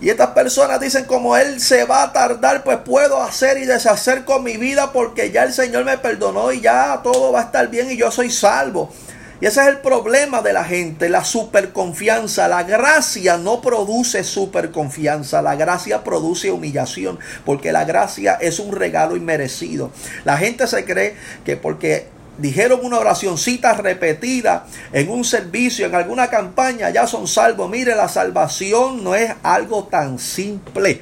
[0.00, 4.24] Y estas personas dicen, como Él se va a tardar, pues puedo hacer y deshacer
[4.24, 7.68] con mi vida porque ya el Señor me perdonó y ya todo va a estar
[7.68, 8.92] bien y yo soy salvo.
[9.40, 12.46] Y ese es el problema de la gente, la superconfianza.
[12.46, 19.16] La gracia no produce superconfianza, la gracia produce humillación, porque la gracia es un regalo
[19.16, 19.92] inmerecido.
[20.24, 26.28] La gente se cree que porque dijeron una oracióncita repetida en un servicio, en alguna
[26.28, 27.70] campaña, ya son salvos.
[27.70, 31.00] Mire, la salvación no es algo tan simple.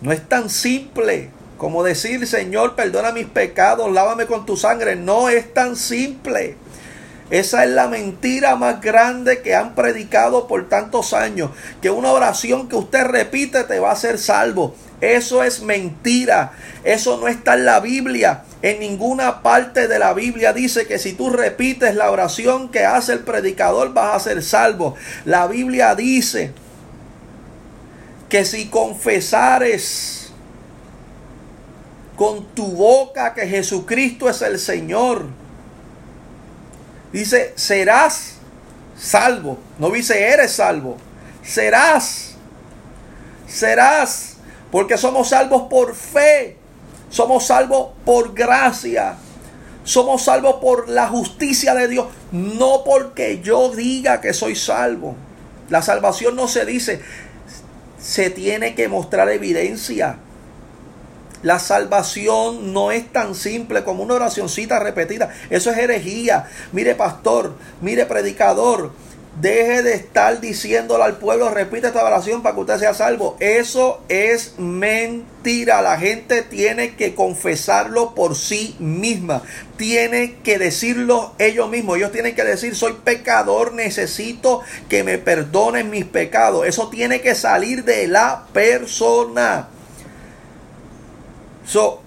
[0.00, 1.30] No es tan simple
[1.62, 4.96] como decir, Señor, perdona mis pecados, lávame con tu sangre.
[4.96, 6.56] No es tan simple.
[7.32, 11.50] Esa es la mentira más grande que han predicado por tantos años.
[11.80, 14.74] Que una oración que usted repite te va a hacer salvo.
[15.00, 16.52] Eso es mentira.
[16.84, 18.42] Eso no está en la Biblia.
[18.60, 23.14] En ninguna parte de la Biblia dice que si tú repites la oración que hace
[23.14, 24.94] el predicador vas a ser salvo.
[25.24, 26.52] La Biblia dice
[28.28, 30.30] que si confesares
[32.14, 35.40] con tu boca que Jesucristo es el Señor,
[37.12, 38.34] dice, serás
[38.98, 39.58] salvo.
[39.78, 40.96] No dice, eres salvo.
[41.42, 42.34] Serás.
[43.46, 44.36] Serás
[44.70, 46.56] porque somos salvos por fe.
[47.10, 49.16] Somos salvos por gracia.
[49.84, 52.06] Somos salvos por la justicia de Dios.
[52.32, 55.14] No porque yo diga que soy salvo.
[55.68, 57.02] La salvación no se dice.
[58.00, 60.18] Se tiene que mostrar evidencia.
[61.42, 65.30] La salvación no es tan simple como una oracioncita repetida.
[65.50, 66.46] Eso es herejía.
[66.72, 68.92] Mire pastor, mire predicador.
[69.40, 73.38] Deje de estar diciéndole al pueblo, repite esta oración para que usted sea salvo.
[73.40, 75.80] Eso es mentira.
[75.80, 79.42] La gente tiene que confesarlo por sí misma.
[79.78, 81.96] Tiene que decirlo ellos mismos.
[81.96, 86.66] Ellos tienen que decir, soy pecador, necesito que me perdonen mis pecados.
[86.66, 89.68] Eso tiene que salir de la persona.
[91.72, 92.02] So,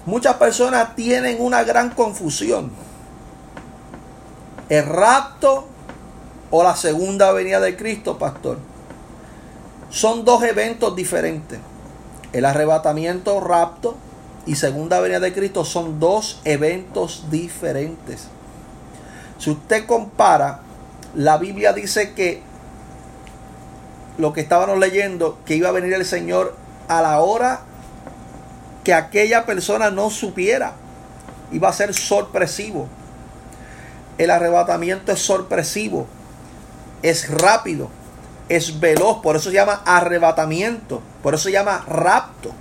[0.07, 2.71] Muchas personas tienen una gran confusión.
[4.69, 5.67] El rapto
[6.51, 8.59] o la segunda venida de Cristo, pastor.
[9.91, 11.59] Son dos eventos diferentes.
[12.33, 13.97] El arrebatamiento, rapto
[14.47, 18.29] y segunda venida de Cristo son dos eventos diferentes.
[19.39, 20.61] Si usted compara,
[21.15, 22.43] la Biblia dice que
[24.19, 26.57] lo que estábamos leyendo, que iba a venir el Señor
[26.89, 27.61] a la hora
[28.85, 30.75] que aquella persona no supiera.
[31.51, 32.89] Iba a ser sorpresivo.
[34.19, 36.07] El arrebatamiento es sorpresivo.
[37.03, 37.89] Es rápido.
[38.49, 39.21] Es veloz.
[39.23, 41.03] Por eso se llama arrebatamiento.
[41.23, 42.53] Por eso se llama rapto.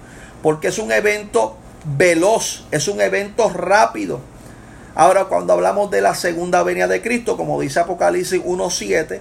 [0.41, 1.57] Porque es un evento
[1.97, 2.65] veloz.
[2.71, 4.21] Es un evento rápido.
[4.95, 9.19] Ahora cuando hablamos de la segunda venida de Cristo, como dice Apocalipsis 1.7,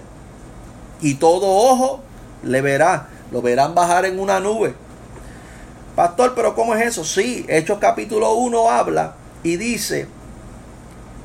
[1.01, 2.01] y todo ojo
[2.43, 4.75] le verá, lo verán bajar en una nube
[5.95, 7.03] Pastor, pero ¿cómo es eso?
[7.03, 10.07] Sí, Hechos capítulo 1 habla y dice,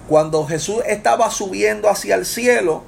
[0.08, 2.82] cuando Jesús estaba subiendo hacia el cielo,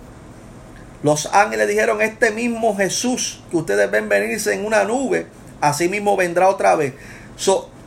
[1.02, 5.26] los ángeles dijeron, este mismo Jesús que ustedes ven venirse en una nube,
[5.62, 6.92] así mismo vendrá otra vez.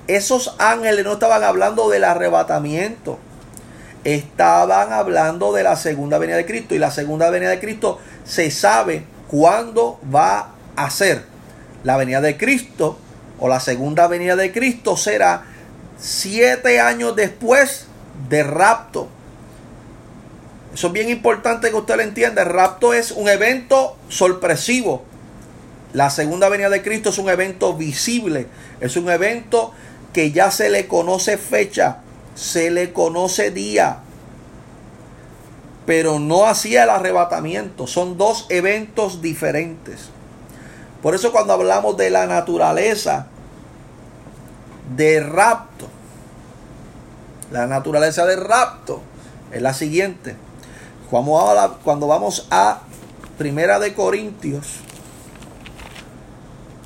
[0.08, 3.20] esos ángeles no estaban hablando del arrebatamiento,
[4.04, 6.76] estaban hablando de la segunda venida de Cristo.
[6.76, 11.26] Y la segunda venida de Cristo se sabe cuándo va a ser.
[11.84, 12.98] La venida de Cristo
[13.40, 15.46] o la segunda venida de Cristo será
[15.98, 17.88] siete años después
[18.30, 19.10] de rapto.
[20.74, 22.44] Eso es bien importante que usted lo entienda.
[22.44, 25.04] Rapto es un evento sorpresivo.
[25.94, 28.48] La segunda venida de Cristo es un evento visible.
[28.82, 29.74] Es un evento
[30.14, 31.98] que ya se le conoce fecha,
[32.36, 34.00] se le conoce día.
[35.86, 37.88] Pero no hacía el arrebatamiento.
[37.88, 40.10] Son dos eventos diferentes.
[41.02, 43.28] Por eso cuando hablamos de la naturaleza
[44.96, 45.88] de rapto.
[47.52, 49.02] La naturaleza del rapto
[49.52, 50.36] es la siguiente.
[51.10, 52.82] Cuando vamos a
[53.38, 54.78] Primera de Corintios,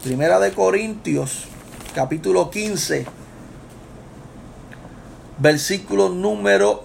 [0.04, 1.46] Primera de Corintios,
[1.94, 3.06] capítulo 15,
[5.40, 6.84] versículo número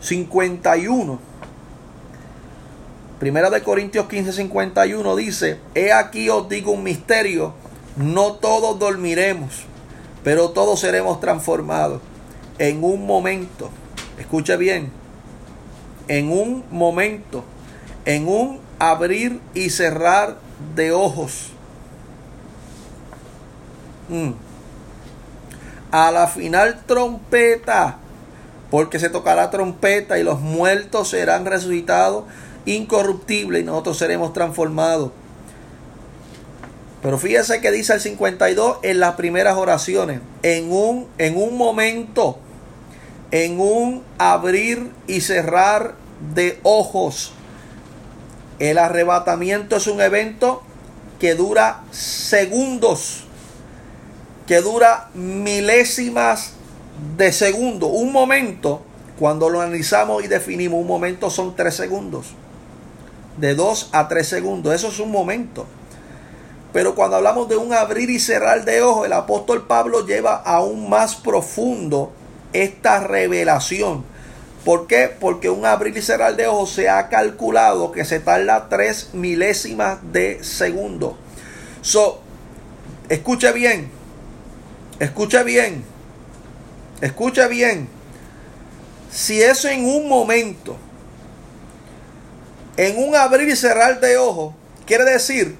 [0.00, 1.18] 51.
[3.18, 7.54] Primera de Corintios 15, 51 dice, he aquí os digo un misterio
[7.96, 9.64] no todos dormiremos,
[10.22, 12.02] pero todos seremos transformados
[12.58, 13.70] en un momento.
[14.18, 14.92] Escuche bien,
[16.08, 17.42] en un momento,
[18.04, 20.36] en un abrir y cerrar
[20.74, 21.48] de ojos.
[24.10, 24.45] Mm.
[25.90, 27.98] A la final trompeta,
[28.70, 32.24] porque se tocará trompeta y los muertos serán resucitados
[32.64, 35.12] incorruptibles y nosotros seremos transformados
[37.06, 42.40] pero fíjese que dice el 52 en las primeras oraciones, en un, en un momento,
[43.30, 45.94] en un abrir y cerrar
[46.34, 47.32] de ojos.
[48.58, 50.64] El arrebatamiento es un evento
[51.20, 53.25] que dura segundos,
[54.46, 56.52] que dura milésimas
[57.16, 57.88] de segundo.
[57.88, 58.82] Un momento,
[59.18, 62.28] cuando lo analizamos y definimos, un momento son tres segundos.
[63.36, 65.66] De dos a tres segundos, eso es un momento.
[66.72, 70.88] Pero cuando hablamos de un abrir y cerrar de ojos, el apóstol Pablo lleva aún
[70.88, 72.12] más profundo
[72.52, 74.04] esta revelación.
[74.64, 75.08] ¿Por qué?
[75.08, 79.98] Porque un abrir y cerrar de ojos se ha calculado que se tarda tres milésimas
[80.12, 81.16] de segundo.
[81.82, 82.20] So,
[83.08, 83.90] escuche bien,
[85.00, 85.84] escuche bien,
[87.00, 87.88] escuche bien.
[89.10, 90.76] Si eso en un momento,
[92.76, 94.54] en un abrir y cerrar de ojos,
[94.86, 95.56] quiere decir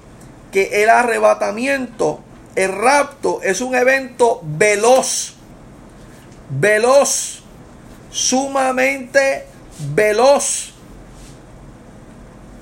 [0.51, 2.21] que el arrebatamiento,
[2.55, 5.35] el rapto, es un evento veloz,
[6.49, 7.43] veloz,
[8.11, 9.45] sumamente
[9.93, 10.73] veloz.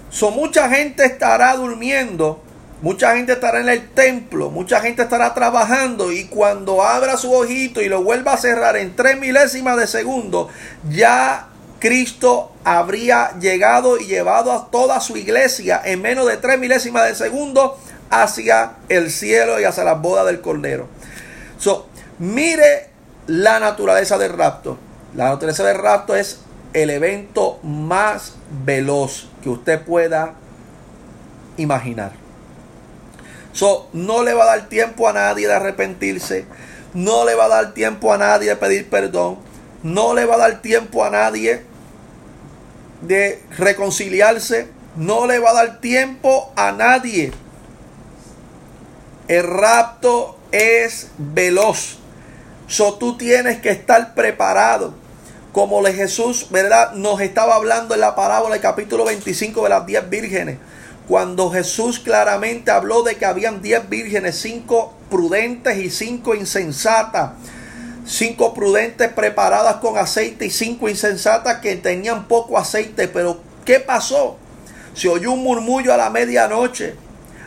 [0.10, 2.42] So, mucha gente estará durmiendo,
[2.86, 7.82] mucha gente estará en el templo, mucha gente estará trabajando y cuando abra su ojito
[7.82, 10.50] y lo vuelva a cerrar en tres milésimas de segundo,
[10.92, 11.48] ya
[11.80, 17.16] Cristo habría llegado y llevado a toda su iglesia en menos de tres milésimas de
[17.16, 17.76] segundo
[18.12, 20.88] hacia el cielo y hacia la boda del Cordero.
[21.58, 21.88] So,
[22.20, 22.90] mire
[23.26, 24.78] la naturaleza del rapto.
[25.16, 26.42] La naturaleza del rapto es
[26.74, 30.36] el evento más veloz que usted pueda
[31.58, 32.25] imaginar.
[33.56, 36.46] So, no le va a dar tiempo a nadie de arrepentirse.
[36.94, 39.38] No le va a dar tiempo a nadie de pedir perdón.
[39.82, 41.64] No le va a dar tiempo a nadie
[43.02, 44.68] de reconciliarse.
[44.98, 47.32] No le va a dar tiempo a nadie.
[49.30, 52.00] El rapto es veloz.
[52.68, 54.94] So tú tienes que estar preparado.
[55.54, 56.92] Como Jesús, ¿verdad?
[56.92, 60.58] Nos estaba hablando en la parábola del capítulo 25 de las 10 vírgenes.
[61.08, 67.32] Cuando Jesús claramente habló de que habían 10 vírgenes, 5 prudentes y 5 insensatas.
[68.06, 73.08] 5 prudentes preparadas con aceite y 5 insensatas que tenían poco aceite.
[73.08, 74.38] Pero ¿qué pasó?
[74.96, 76.96] Se oyó un murmullo a la medianoche.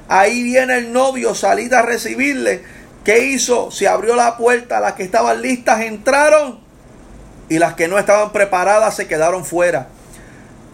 [0.09, 2.63] Ahí viene el novio, salida a recibirle.
[3.05, 3.71] ¿Qué hizo?
[3.71, 6.61] Se abrió la puerta, las que estaban listas entraron
[7.49, 9.89] y las que no estaban preparadas se quedaron fuera.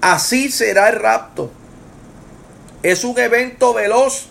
[0.01, 1.51] Así será el rapto.
[2.85, 4.27] Es un evento veloz,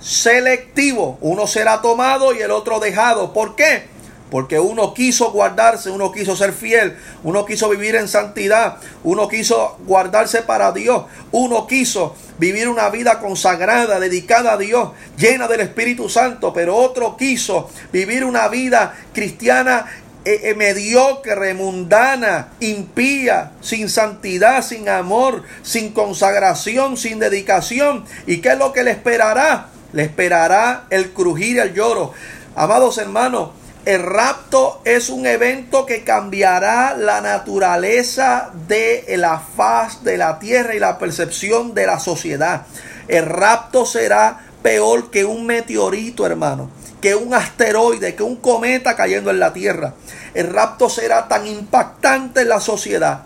[0.00, 1.18] selectivo.
[1.20, 3.32] Uno será tomado y el otro dejado.
[3.32, 3.88] ¿Por qué?
[4.30, 9.76] Porque uno quiso guardarse, uno quiso ser fiel, uno quiso vivir en santidad, uno quiso
[9.86, 16.08] guardarse para Dios, uno quiso vivir una vida consagrada, dedicada a Dios, llena del Espíritu
[16.08, 19.86] Santo, pero otro quiso vivir una vida cristiana
[20.26, 28.04] eh, eh, mediocre, mundana, impía, sin santidad, sin amor, sin consagración, sin dedicación.
[28.26, 29.68] ¿Y qué es lo que le esperará?
[29.92, 32.12] Le esperará el crujir y el lloro.
[32.56, 33.50] Amados hermanos,
[33.84, 40.74] el rapto es un evento que cambiará la naturaleza de la faz de la tierra
[40.74, 42.66] y la percepción de la sociedad.
[43.06, 46.68] El rapto será peor que un meteorito, hermano,
[47.00, 49.94] que un asteroide, que un cometa cayendo en la tierra.
[50.34, 53.22] El rapto será tan impactante en la sociedad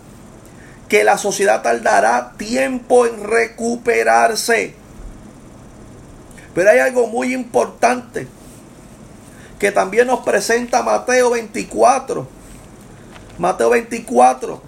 [0.88, 4.74] que la sociedad tardará tiempo en recuperarse.
[6.52, 8.26] Pero hay algo muy importante
[9.60, 12.26] que también nos presenta Mateo 24.
[13.38, 14.62] Mateo 24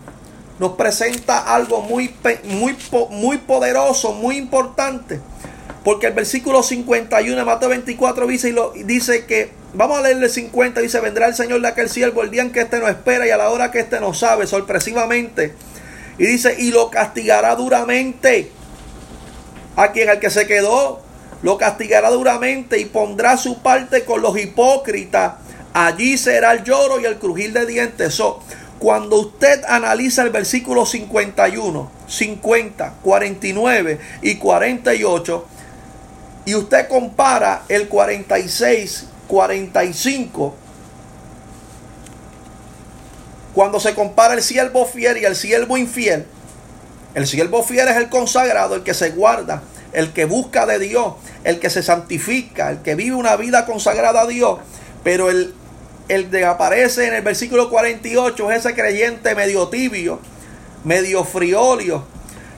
[0.61, 2.77] nos presenta algo muy, muy,
[3.11, 5.21] muy poderoso, muy importante.
[5.85, 10.29] Porque el versículo 51 de Mateo 24 dice, y lo, dice que, vamos a leerle
[10.29, 13.27] 50, dice, vendrá el Señor de aquel siervo el día en que éste no espera
[13.27, 15.55] y a la hora que éste no sabe, sorpresivamente.
[16.19, 18.51] Y dice, y lo castigará duramente
[19.77, 21.01] a quien al que se quedó
[21.43, 25.35] lo castigará duramente y pondrá su parte con los hipócritas.
[25.75, 28.23] Allí será el lloro y el crujir de dientes.
[28.79, 35.47] cuando usted analiza el versículo 51, 50, 49 y 48,
[36.45, 40.55] y usted compara el 46, 45,
[43.55, 46.27] cuando se compara el siervo fiel y el siervo infiel,
[47.15, 49.63] el siervo fiel es el consagrado, el que se guarda
[49.93, 51.15] el que busca de Dios,
[51.45, 54.59] el que se santifica, el que vive una vida consagrada a Dios.
[55.05, 55.55] Pero el,
[56.09, 60.21] el que aparece en el versículo 48 es ese creyente medio tibio,
[60.85, 62.07] medio friolio,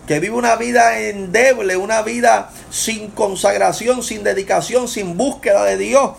[0.06, 6.12] que vive una vida endeble, una vida sin consagración, sin dedicación, sin búsqueda de Dios,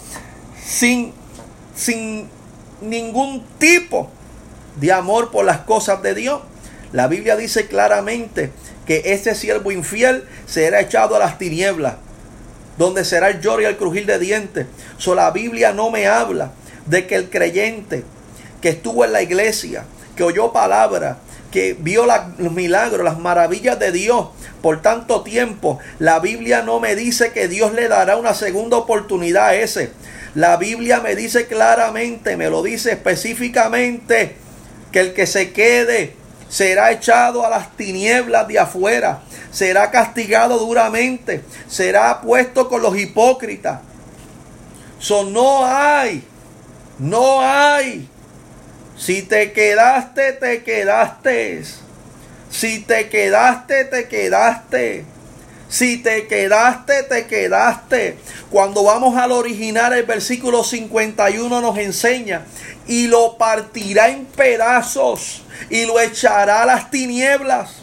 [0.64, 1.14] sin,
[1.76, 2.30] sin
[2.82, 4.10] ningún tipo
[4.80, 6.42] de amor por las cosas de Dios.
[6.92, 8.52] La Biblia dice claramente
[8.86, 11.96] que ese siervo infiel será echado a las tinieblas,
[12.78, 14.68] donde será el lloro y el crujir de dientes.
[14.98, 16.52] So, la Biblia no me habla
[16.86, 18.04] de que el creyente
[18.62, 21.18] que estuvo en la iglesia, que oyó palabra,
[21.56, 24.28] que vio los milagros, las maravillas de Dios
[24.62, 29.46] por tanto tiempo, la Biblia no me dice que Dios le dará una segunda oportunidad
[29.46, 29.92] a ese.
[30.34, 34.36] La Biblia me dice claramente, me lo dice específicamente,
[34.92, 36.18] que el que se quede
[36.50, 43.80] será echado a las tinieblas de afuera, será castigado duramente, será puesto con los hipócritas.
[45.10, 46.22] No hay,
[47.00, 48.10] no hay.
[48.98, 51.64] Si te quedaste, te quedaste.
[52.50, 55.06] Si te quedaste, te quedaste.
[55.68, 58.18] Si te quedaste, te quedaste.
[58.50, 62.46] Cuando vamos al original, el versículo 51 nos enseña,
[62.88, 67.78] y lo partirá en pedazos y lo echará a las tinieblas.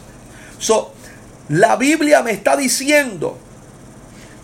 [1.49, 3.37] la Biblia me está diciendo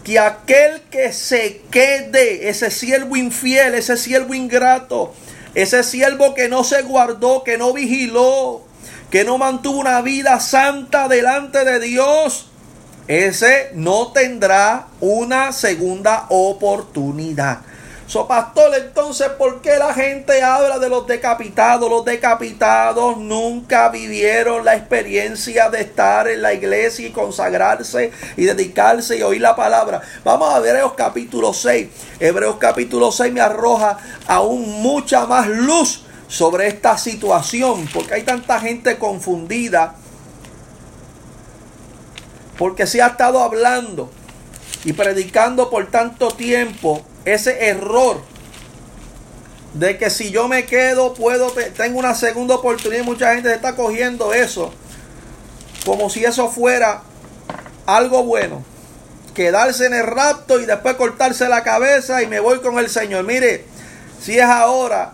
[0.03, 5.13] que aquel que se quede, ese siervo infiel, ese siervo ingrato,
[5.55, 8.63] ese siervo que no se guardó, que no vigiló,
[9.09, 12.47] que no mantuvo una vida santa delante de Dios,
[13.07, 17.61] ese no tendrá una segunda oportunidad.
[18.09, 21.91] So, pastor, entonces, ¿por qué la gente habla de los decapitados?
[21.91, 29.19] Los decapitados nunca vivieron la experiencia de estar en la iglesia y consagrarse y dedicarse
[29.19, 30.01] y oír la palabra.
[30.23, 31.87] Vamos a Hebreos capítulo 6.
[32.19, 38.59] Hebreos capítulo 6 me arroja aún mucha más luz sobre esta situación, porque hay tanta
[38.59, 39.93] gente confundida
[42.57, 44.09] porque se ha estado hablando
[44.83, 48.21] y predicando por tanto tiempo ese error
[49.73, 54.33] de que si yo me quedo puedo tengo una segunda oportunidad mucha gente está cogiendo
[54.33, 54.73] eso
[55.85, 57.01] como si eso fuera
[57.85, 58.63] algo bueno.
[59.33, 63.23] Quedarse en el rapto y después cortarse la cabeza y me voy con el Señor.
[63.23, 63.65] Mire
[64.21, 65.13] si es ahora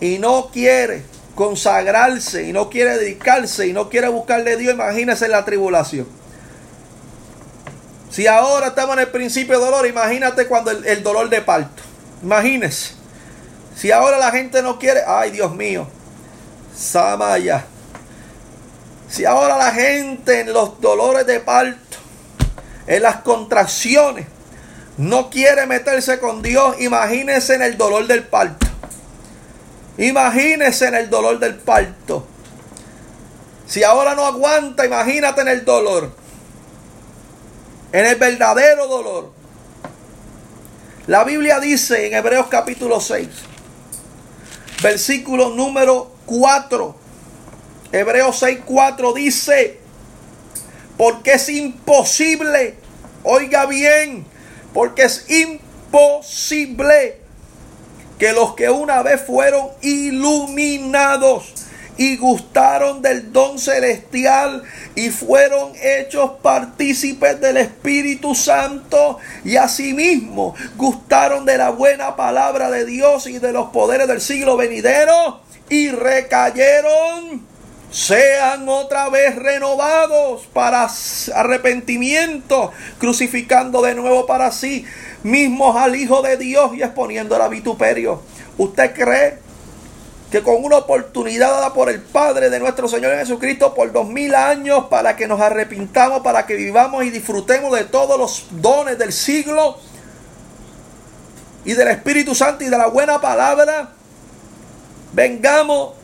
[0.00, 1.02] y no quiere
[1.34, 6.06] consagrarse y no quiere dedicarse y no quiere buscarle a Dios imagínese la tribulación
[8.10, 11.82] si ahora estamos en el principio de dolor, imagínate cuando el, dolor de parto.
[12.22, 12.94] Imagínese.
[13.76, 15.86] Si ahora la gente no quiere, ay Dios mío,
[16.74, 17.64] Samaya.
[19.08, 21.78] Si ahora la gente en los dolores de parto,
[22.86, 24.26] en las contracciones,
[24.96, 28.66] no quiere meterse con Dios, imagínese en el dolor del parto.
[29.98, 32.26] Imagínese en el dolor del parto.
[33.66, 36.17] Si ahora no aguanta, imagínate en el dolor
[37.92, 39.32] en el verdadero dolor.
[41.06, 43.28] La Biblia dice en Hebreos capítulo 6,
[44.82, 46.96] versículo número 4,
[47.92, 49.78] Hebreos 6, 4 dice,
[50.98, 52.76] porque es imposible,
[53.22, 54.26] oiga bien,
[54.74, 57.20] porque es imposible
[58.18, 61.54] que los que una vez fueron iluminados
[61.98, 64.62] y gustaron del don celestial
[64.94, 72.86] y fueron hechos partícipes del Espíritu Santo y asimismo gustaron de la buena palabra de
[72.86, 77.46] Dios y de los poderes del siglo venidero y recayeron
[77.90, 80.88] sean otra vez renovados para
[81.34, 84.84] arrepentimiento, crucificando de nuevo para sí
[85.22, 88.22] mismos al Hijo de Dios y exponiendo el vituperio.
[88.58, 89.47] ¿Usted cree
[90.30, 94.34] que con una oportunidad dada por el Padre de nuestro Señor Jesucristo por dos mil
[94.34, 99.12] años para que nos arrepintamos, para que vivamos y disfrutemos de todos los dones del
[99.12, 99.78] siglo
[101.64, 103.90] y del Espíritu Santo y de la buena palabra,
[105.12, 105.94] vengamos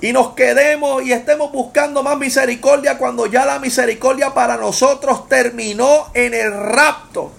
[0.00, 6.08] y nos quedemos y estemos buscando más misericordia cuando ya la misericordia para nosotros terminó
[6.14, 7.30] en el rapto.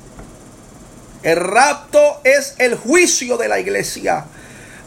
[1.23, 4.25] El rapto es el juicio de la iglesia.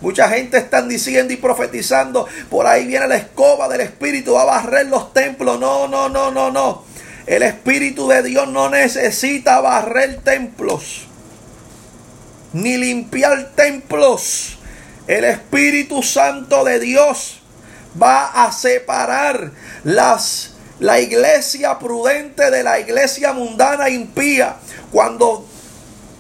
[0.01, 4.45] Mucha gente están diciendo y profetizando, por ahí viene la escoba del Espíritu, va a
[4.45, 5.59] barrer los templos.
[5.59, 6.85] No, no, no, no, no.
[7.27, 11.07] El Espíritu de Dios no necesita barrer templos,
[12.53, 14.59] ni limpiar templos.
[15.07, 17.41] El Espíritu Santo de Dios
[18.01, 19.53] va a separar
[19.85, 24.57] las, la iglesia prudente de la iglesia mundana impía.
[24.93, 25.47] Cuando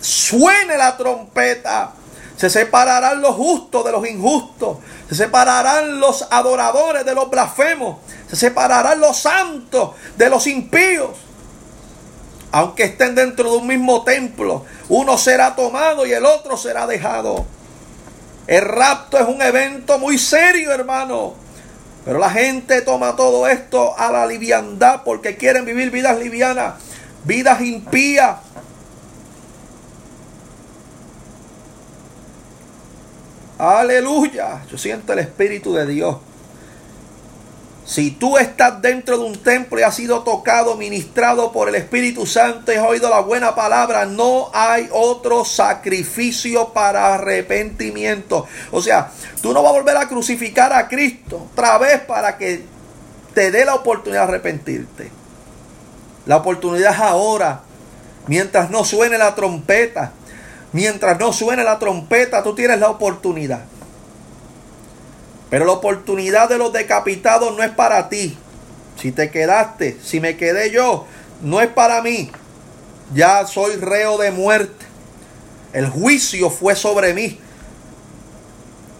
[0.01, 1.93] suene la trompeta,
[2.37, 4.79] se separarán los justos de los injustos.
[5.09, 7.99] Se separarán los adoradores de los blasfemos.
[8.29, 11.11] Se separarán los santos de los impíos.
[12.53, 17.47] Aunque estén dentro de un mismo templo, uno será tomado y el otro será dejado.
[18.47, 21.35] El rapto es un evento muy serio, hermano.
[22.05, 26.75] Pero la gente toma todo esto a la liviandad porque quieren vivir vidas livianas,
[27.25, 28.37] vidas impías,
[33.59, 34.63] Aleluya.
[34.71, 36.17] Yo siento el Espíritu de Dios.
[37.87, 42.27] Si tú estás dentro de un templo y has sido tocado, ministrado por el Espíritu
[42.27, 48.45] Santo y has oído la buena palabra, no hay otro sacrificio para arrepentimiento.
[48.73, 52.65] O sea, tú no vas a volver a crucificar a Cristo otra vez para que
[53.35, 55.11] te dé la oportunidad de arrepentirte.
[56.27, 57.61] La oportunidad es ahora,
[58.27, 60.13] mientras no suene la trompeta.
[60.73, 63.65] Mientras no suene la trompeta, tú tienes la oportunidad.
[65.51, 68.37] Pero la oportunidad de los decapitados no es para ti.
[69.01, 71.07] Si te quedaste, si me quedé yo,
[71.43, 72.31] no es para mí.
[73.15, 74.85] Ya soy reo de muerte.
[75.73, 77.39] El juicio fue sobre mí.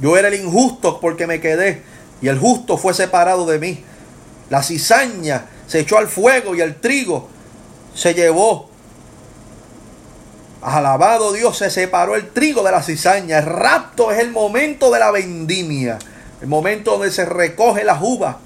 [0.01, 1.83] Yo era el injusto porque me quedé
[2.21, 3.83] y el justo fue separado de mí.
[4.51, 7.29] La cizaña se echó al fuego y el trigo
[7.95, 8.71] se llevó.
[10.67, 13.39] Alabado Dios, se separó el trigo de la cizaña.
[13.39, 15.99] El rapto es el momento de la vendimia
[16.41, 18.39] el momento donde se recoge la uva,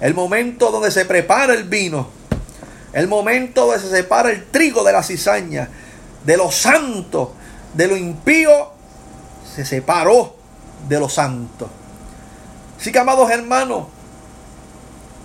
[0.00, 2.08] el momento donde se prepara el vino,
[2.92, 5.68] el momento donde se separa el trigo de la cizaña,
[6.24, 7.34] de lo santo,
[7.72, 8.72] de lo impío,
[9.54, 10.34] se separó
[10.88, 11.68] de lo santo.
[12.78, 13.86] Así que, amados hermanos,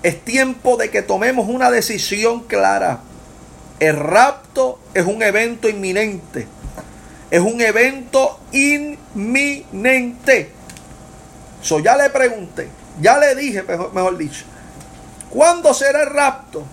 [0.04, 3.00] es tiempo de que tomemos una decisión clara.
[3.80, 6.48] El rapto es un evento inminente.
[7.32, 10.52] Es un evento inminente.
[11.62, 12.70] So, ya le pregunté,
[13.02, 14.46] ya le dije, mejor, dicho,
[15.30, 16.64] ¿cuándo será el rapto?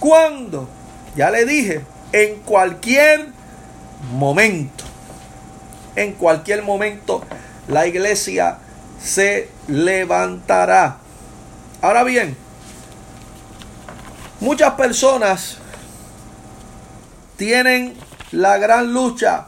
[0.00, 0.68] ¿Cuándo?
[1.16, 1.82] Ya le dije,
[2.12, 3.28] en cualquier
[4.12, 4.84] momento.
[5.96, 7.22] En cualquier momento
[7.66, 8.58] la iglesia
[9.02, 10.98] se levantará.
[11.82, 12.36] Ahora bien,
[14.40, 15.58] muchas personas
[17.38, 17.94] tienen
[18.32, 19.46] la gran lucha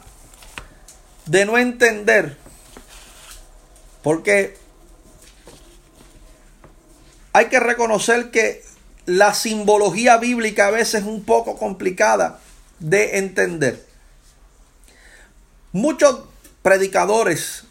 [1.27, 2.39] de no entender
[4.03, 4.57] porque
[7.33, 8.65] hay que reconocer que
[9.07, 12.39] la simbología bíblica a veces es un poco complicada
[12.79, 13.85] de entender.
[15.73, 16.21] Muchos
[16.63, 17.65] predicadores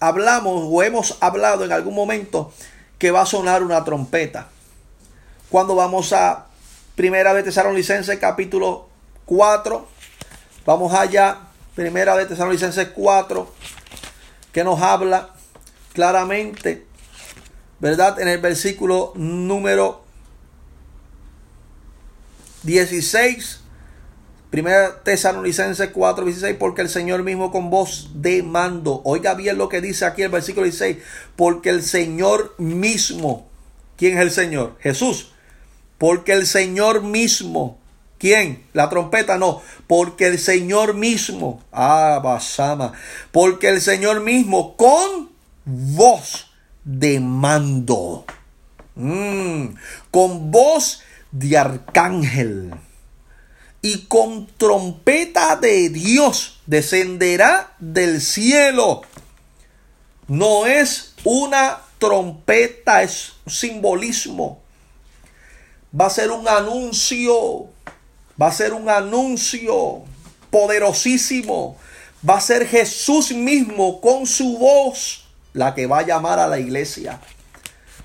[0.00, 2.52] hablamos o hemos hablado en algún momento
[2.98, 4.48] que va a sonar una trompeta.
[5.50, 6.46] Cuando vamos a
[6.96, 8.91] Primera de Tesalonicenses capítulo
[9.24, 9.88] 4,
[10.66, 11.38] vamos allá,
[11.74, 13.52] Primera de Tesalonicenses 4,
[14.52, 15.30] que nos habla
[15.92, 16.86] claramente,
[17.80, 18.20] ¿verdad?
[18.20, 20.04] En el versículo número
[22.62, 23.60] 16,
[24.50, 29.00] Primera Tesalonicenses 4, 16, porque el Señor mismo con voz de mando.
[29.04, 30.98] Oiga bien lo que dice aquí el versículo 16,
[31.36, 33.48] porque el Señor mismo,
[33.96, 34.76] ¿quién es el Señor?
[34.80, 35.32] Jesús.
[35.96, 37.78] Porque el Señor mismo,
[38.22, 38.64] ¿quién?
[38.72, 42.92] La trompeta no, porque el Señor mismo, ah, Basama,
[43.32, 45.30] porque el Señor mismo con
[45.64, 46.46] voz
[46.84, 48.24] de mando,
[48.94, 49.74] mm,
[50.12, 51.00] con voz
[51.32, 52.72] de arcángel
[53.82, 59.02] y con trompeta de Dios descenderá del cielo.
[60.28, 64.62] No es una trompeta, es un simbolismo.
[66.00, 67.66] Va a ser un anuncio,
[68.40, 70.04] va a ser un anuncio
[70.50, 71.76] poderosísimo.
[72.28, 76.58] Va a ser Jesús mismo con su voz la que va a llamar a la
[76.58, 77.20] iglesia.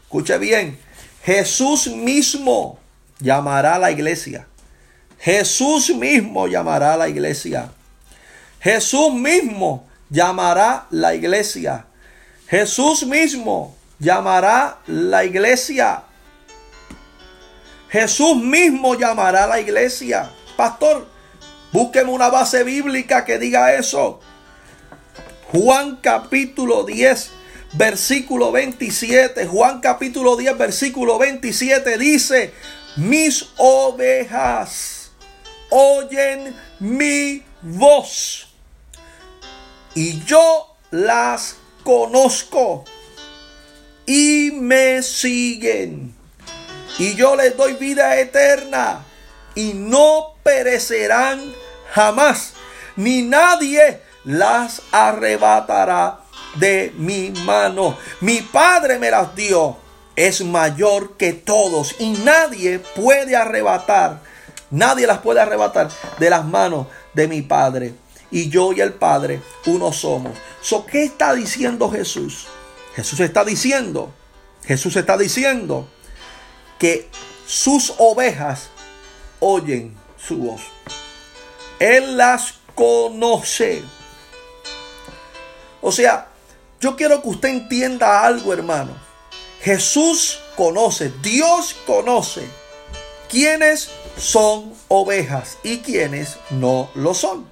[0.03, 0.79] Escuche bien,
[1.23, 2.79] Jesús mismo
[3.19, 4.47] llamará a la iglesia.
[5.19, 7.71] Jesús mismo llamará a la iglesia.
[8.59, 11.85] Jesús mismo llamará la iglesia.
[12.47, 16.03] Jesús mismo llamará la iglesia.
[17.89, 20.29] Jesús mismo llamará a la iglesia.
[20.55, 21.07] Pastor,
[21.71, 24.19] búsqueme una base bíblica que diga eso.
[25.51, 27.31] Juan capítulo 10,
[27.73, 29.47] versículo 27.
[29.47, 32.53] Juan capítulo 10, versículo 27 dice,
[32.97, 35.11] mis ovejas
[35.69, 38.47] oyen mi voz
[39.95, 42.85] y yo las conozco
[44.05, 46.16] y me siguen.
[46.99, 49.05] Y yo les doy vida eterna
[49.53, 51.53] y no perecerán
[51.91, 52.53] jamás,
[52.95, 56.19] ni nadie las arrebatará
[56.55, 57.97] de mi mano.
[58.21, 59.77] Mi Padre me las dio.
[60.15, 64.21] Es mayor que todos y nadie puede arrebatar,
[64.71, 67.93] nadie las puede arrebatar de las manos de mi Padre.
[68.31, 70.35] Y yo y el Padre uno somos.
[70.61, 72.47] So, ¿Qué está diciendo Jesús?
[72.95, 74.11] Jesús está diciendo,
[74.65, 75.87] Jesús está diciendo
[76.79, 77.09] que
[77.45, 78.69] sus ovejas
[79.39, 80.61] oyen su voz.
[81.79, 83.83] Él las conoce.
[85.81, 86.27] O sea,
[86.79, 88.91] yo quiero que usted entienda algo, hermano.
[89.61, 92.47] Jesús conoce, Dios conoce
[93.29, 97.47] quiénes son ovejas y quiénes no lo son.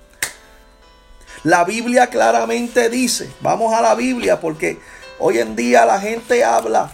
[1.43, 4.79] La Biblia claramente dice, vamos a la Biblia porque
[5.19, 6.91] hoy en día la gente habla,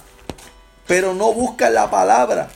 [0.87, 2.49] pero no busca la palabra.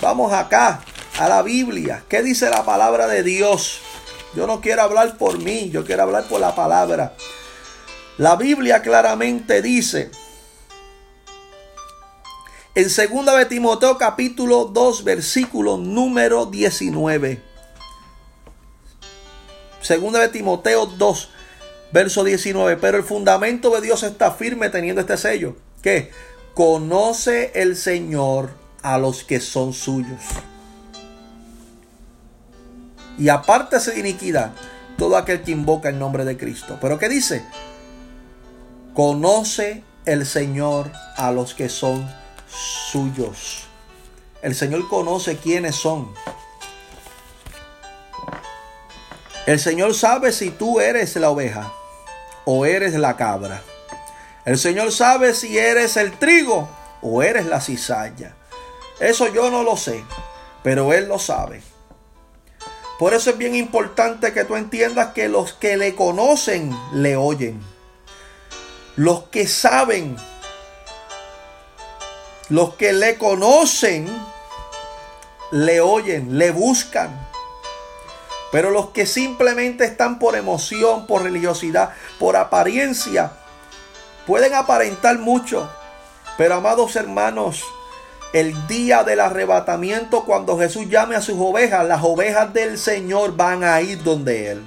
[0.00, 0.80] Vamos acá,
[1.18, 2.04] a la Biblia.
[2.08, 3.80] ¿Qué dice la palabra de Dios?
[4.34, 7.14] Yo no quiero hablar por mí, yo quiero hablar por la palabra.
[8.18, 10.10] La Biblia claramente dice
[12.76, 17.40] en 2 de Timoteo capítulo 2 versículo número 19.
[19.80, 21.30] Segunda de Timoteo 2
[21.90, 26.10] verso 19, pero el fundamento de Dios está firme teniendo este sello, que
[26.56, 28.48] conoce el Señor
[28.80, 30.22] a los que son suyos
[33.18, 34.52] y apártese de iniquidad
[34.96, 36.78] todo aquel que invoca el nombre de Cristo.
[36.80, 37.44] Pero ¿qué dice?
[38.94, 42.10] Conoce el Señor a los que son
[42.48, 43.64] suyos.
[44.40, 46.10] El Señor conoce quiénes son.
[49.44, 51.70] El Señor sabe si tú eres la oveja
[52.46, 53.62] o eres la cabra.
[54.46, 56.68] El Señor sabe si eres el trigo
[57.02, 58.36] o eres la cizalla.
[59.00, 60.04] Eso yo no lo sé,
[60.62, 61.60] pero Él lo sabe.
[62.96, 67.60] Por eso es bien importante que tú entiendas que los que le conocen le oyen.
[68.94, 70.16] Los que saben,
[72.48, 74.06] los que le conocen,
[75.50, 77.28] le oyen, le buscan.
[78.52, 81.90] Pero los que simplemente están por emoción, por religiosidad,
[82.20, 83.32] por apariencia,
[84.26, 85.70] pueden aparentar mucho.
[86.36, 87.64] Pero amados hermanos,
[88.32, 93.64] el día del arrebatamiento, cuando Jesús llame a sus ovejas, las ovejas del Señor van
[93.64, 94.62] a ir donde Él.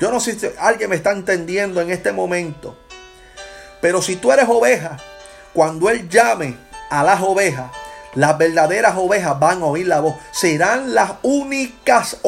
[0.00, 2.76] Yo no sé si alguien me está entendiendo en este momento.
[3.80, 4.98] Pero si tú eres oveja,
[5.52, 6.56] cuando Él llame
[6.90, 7.72] a las ovejas,
[8.14, 10.14] las verdaderas ovejas van a oír la voz.
[10.32, 12.18] Serán las únicas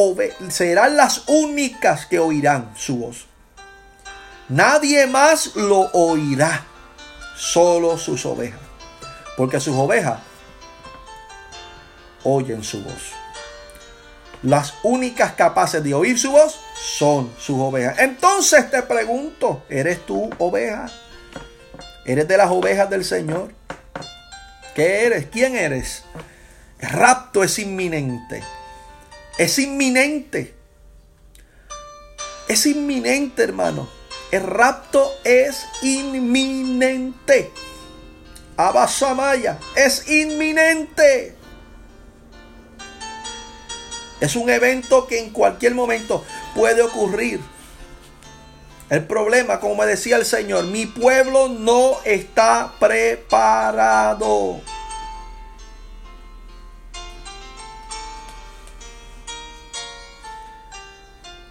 [0.49, 3.26] serán las únicas que oirán su voz.
[4.49, 6.64] Nadie más lo oirá,
[7.36, 8.64] solo sus ovejas
[9.36, 10.20] porque sus ovejas
[12.22, 13.12] oyen su voz.
[14.42, 17.99] Las únicas capaces de oír su voz son sus ovejas.
[17.99, 20.86] Entonces te pregunto, ¿eres tú oveja?
[22.05, 23.53] ¿Eres de las ovejas del Señor?
[24.74, 25.26] ¿Qué eres?
[25.30, 26.05] ¿Quién eres?
[26.78, 28.42] Rapto es inminente.
[29.38, 30.55] Es inminente.
[32.49, 33.88] Es inminente, hermano.
[34.35, 37.53] El rapto es inminente.
[38.57, 41.37] Abasamaya es inminente.
[44.18, 47.41] Es un evento que en cualquier momento puede ocurrir.
[48.91, 54.61] El problema, como me decía el Señor, mi pueblo no está preparado.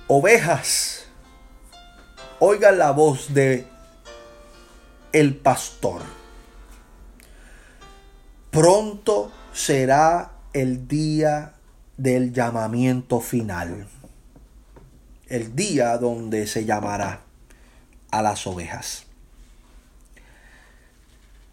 [0.07, 0.92] Ovejas,
[2.45, 3.65] oigan la voz de
[5.13, 6.01] el pastor.
[8.51, 11.53] Pronto será el día
[11.95, 13.87] del llamamiento final.
[15.27, 17.21] El día donde se llamará
[18.11, 19.05] a las ovejas.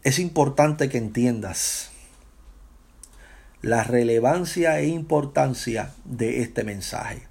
[0.02, 1.90] Es importante que entiendas
[3.62, 7.22] la relevancia e importancia de este mensaje.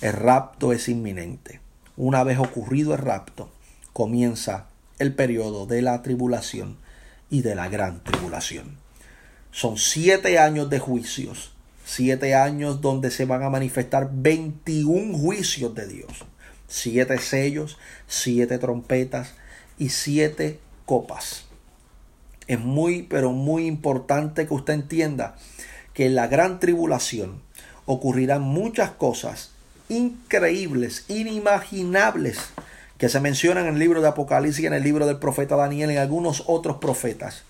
[0.00, 1.63] El rapto es inminente.
[1.96, 3.50] Una vez ocurrido el rapto,
[3.92, 4.66] comienza
[4.98, 6.76] el periodo de la tribulación
[7.30, 8.78] y de la gran tribulación.
[9.52, 11.52] Son siete años de juicios,
[11.84, 16.24] siete años donde se van a manifestar 21 juicios de Dios,
[16.66, 17.78] siete sellos,
[18.08, 19.34] siete trompetas
[19.78, 21.44] y siete copas.
[22.48, 25.36] Es muy, pero muy importante que usted entienda
[25.92, 27.40] que en la gran tribulación
[27.86, 29.53] ocurrirán muchas cosas
[29.88, 32.38] increíbles, inimaginables,
[32.98, 35.98] que se mencionan en el libro de Apocalipsis, en el libro del profeta Daniel, en
[35.98, 37.42] algunos otros profetas.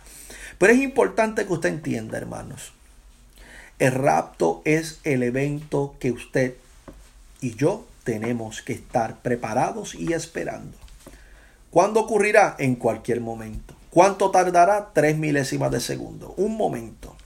[0.58, 2.72] Pero es importante que usted entienda, hermanos.
[3.78, 6.54] El rapto es el evento que usted
[7.40, 10.78] y yo tenemos que estar preparados y esperando.
[11.70, 12.54] ¿Cuándo ocurrirá?
[12.58, 13.74] En cualquier momento.
[13.90, 14.90] ¿Cuánto tardará?
[14.92, 16.34] Tres milésimas de segundo.
[16.36, 17.16] Un momento.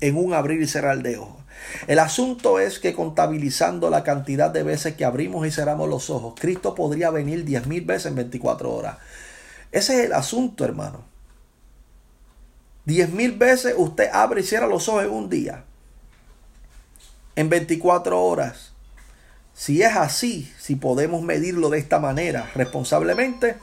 [0.00, 1.45] En un abrir y cerrar de ojos.
[1.86, 6.34] El asunto es que contabilizando la cantidad de veces que abrimos y cerramos los ojos,
[6.38, 8.98] Cristo podría venir diez mil veces en 24 horas.
[9.72, 11.04] Ese es el asunto, hermano.
[12.84, 15.64] Diez mil veces usted abre y cierra los ojos en un día.
[17.34, 18.72] En 24 horas.
[19.54, 23.56] Si es así, si podemos medirlo de esta manera responsablemente,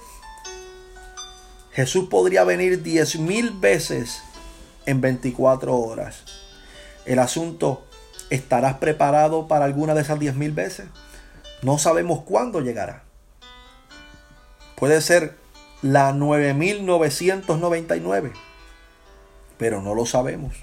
[1.71, 4.21] Jesús podría venir diez mil veces
[4.85, 6.23] en 24 horas.
[7.05, 7.85] El asunto,
[8.33, 10.87] ¿estarás preparado para alguna de esas diez mil veces?
[11.61, 13.03] No sabemos cuándo llegará.
[14.75, 15.35] Puede ser
[15.83, 18.31] la 9999,
[19.57, 20.55] pero no lo sabemos.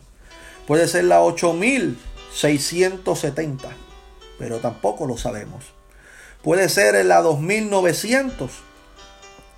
[0.66, 3.68] Puede ser la 8670,
[4.38, 5.66] pero tampoco lo sabemos.
[6.42, 8.50] Puede ser la 2900,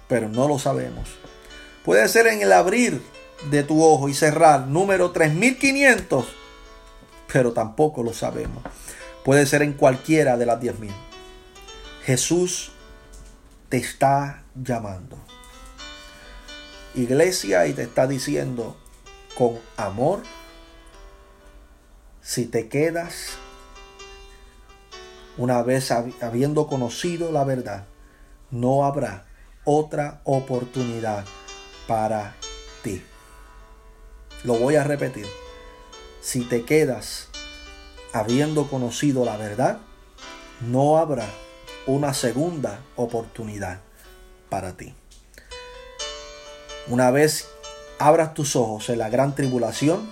[0.06, 1.08] pero no lo sabemos.
[1.82, 3.00] Puede ser en el abrir
[3.50, 6.41] de tu ojo y cerrar número 3500,
[7.32, 8.62] pero tampoco lo sabemos.
[9.24, 10.90] Puede ser en cualquiera de las 10.000.
[12.04, 12.72] Jesús
[13.68, 15.16] te está llamando.
[16.94, 18.76] Iglesia y te está diciendo
[19.36, 20.22] con amor,
[22.20, 23.38] si te quedas
[25.38, 27.86] una vez habiendo conocido la verdad,
[28.50, 29.24] no habrá
[29.64, 31.24] otra oportunidad
[31.86, 32.34] para
[32.82, 33.02] ti.
[34.44, 35.26] Lo voy a repetir.
[36.22, 37.26] Si te quedas
[38.12, 39.80] habiendo conocido la verdad,
[40.60, 41.26] no habrá
[41.86, 43.80] una segunda oportunidad
[44.48, 44.94] para ti.
[46.86, 47.48] Una vez
[47.98, 50.08] abras tus ojos en la gran tribulación,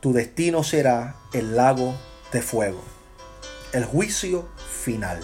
[0.00, 1.94] tu destino será el lago
[2.32, 2.82] de fuego,
[3.72, 4.48] el juicio
[4.82, 5.20] final.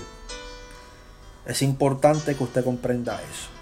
[1.47, 3.56] Es importante que usted comprenda eso.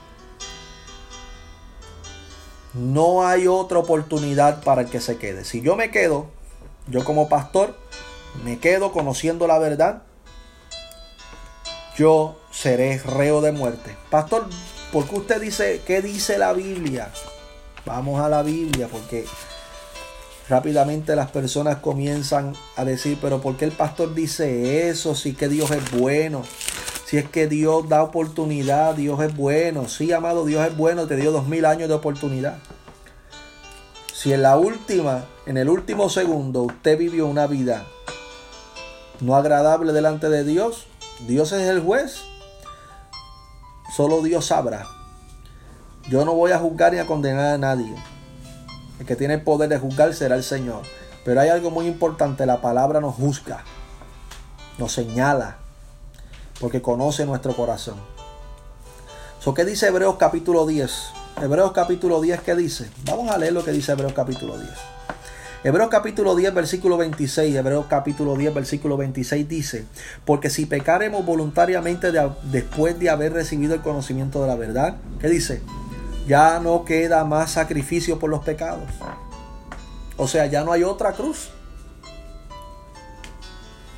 [2.75, 5.45] No hay otra oportunidad para el que se quede.
[5.45, 6.27] Si yo me quedo,
[6.89, 7.77] yo como pastor,
[8.45, 10.03] me quedo conociendo la verdad,
[11.97, 13.97] yo seré reo de muerte.
[14.11, 14.49] Pastor,
[14.93, 17.11] ¿por qué usted dice, qué dice la Biblia?
[17.87, 19.25] Vamos a la Biblia, porque
[20.49, 25.14] rápidamente las personas comienzan a decir, pero ¿por qué el pastor dice eso?
[25.14, 26.43] Si que Dios es bueno.
[27.07, 29.89] Si es que Dios da oportunidad, Dios es bueno.
[29.89, 32.59] Sí, amado, Dios es bueno, te dio dos mil años de oportunidad.
[34.13, 37.85] Si en la última, en el último segundo, usted vivió una vida
[39.21, 40.87] no agradable delante de Dios,
[41.27, 42.23] Dios es el juez.
[43.95, 44.87] Solo Dios sabrá.
[46.09, 47.95] Yo no voy a juzgar ni a condenar a nadie.
[48.99, 50.83] El que tiene el poder de juzgar será el Señor.
[51.25, 53.65] Pero hay algo muy importante, la palabra nos juzga,
[54.77, 55.59] nos señala,
[56.61, 57.97] porque conoce nuestro corazón.
[59.41, 60.91] So, ¿Qué dice Hebreos capítulo 10?
[61.43, 62.89] Hebreos capítulo 10, ¿qué dice?
[63.05, 64.71] Vamos a leer lo que dice Hebreos capítulo 10.
[65.65, 69.87] Hebreos capítulo 10, versículo 26, Hebreos capítulo 10, versículo 26 dice,
[70.27, 72.13] porque si pecaremos voluntariamente
[72.45, 75.63] después de haber recibido el conocimiento de la verdad, ¿qué dice?
[76.29, 78.89] Ya no queda más sacrificio por los pecados.
[80.17, 81.49] O sea, ya no hay otra cruz.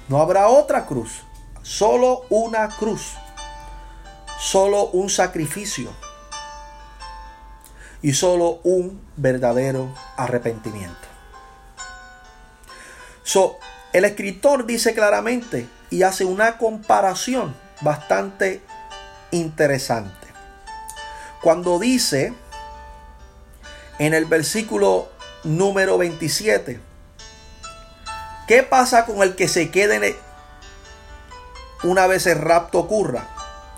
[0.09, 1.26] No habrá otra cruz.
[1.67, 3.15] Solo una cruz.
[4.39, 5.93] Solo un sacrificio.
[8.03, 11.09] Y solo un verdadero arrepentimiento.
[13.25, 13.57] So,
[13.93, 18.63] el escritor dice claramente y hace una comparación bastante
[19.33, 20.29] interesante.
[21.43, 22.33] Cuando dice
[23.99, 25.09] en el versículo
[25.43, 26.79] número 27,
[28.47, 30.17] ¿qué pasa con el que se quede
[31.83, 33.29] una vez el rapto ocurra?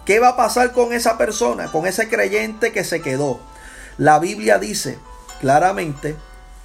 [0.04, 3.40] ¿Qué va a pasar con esa persona, con ese creyente que se quedó?
[3.98, 4.98] La Biblia dice
[5.40, 6.16] claramente,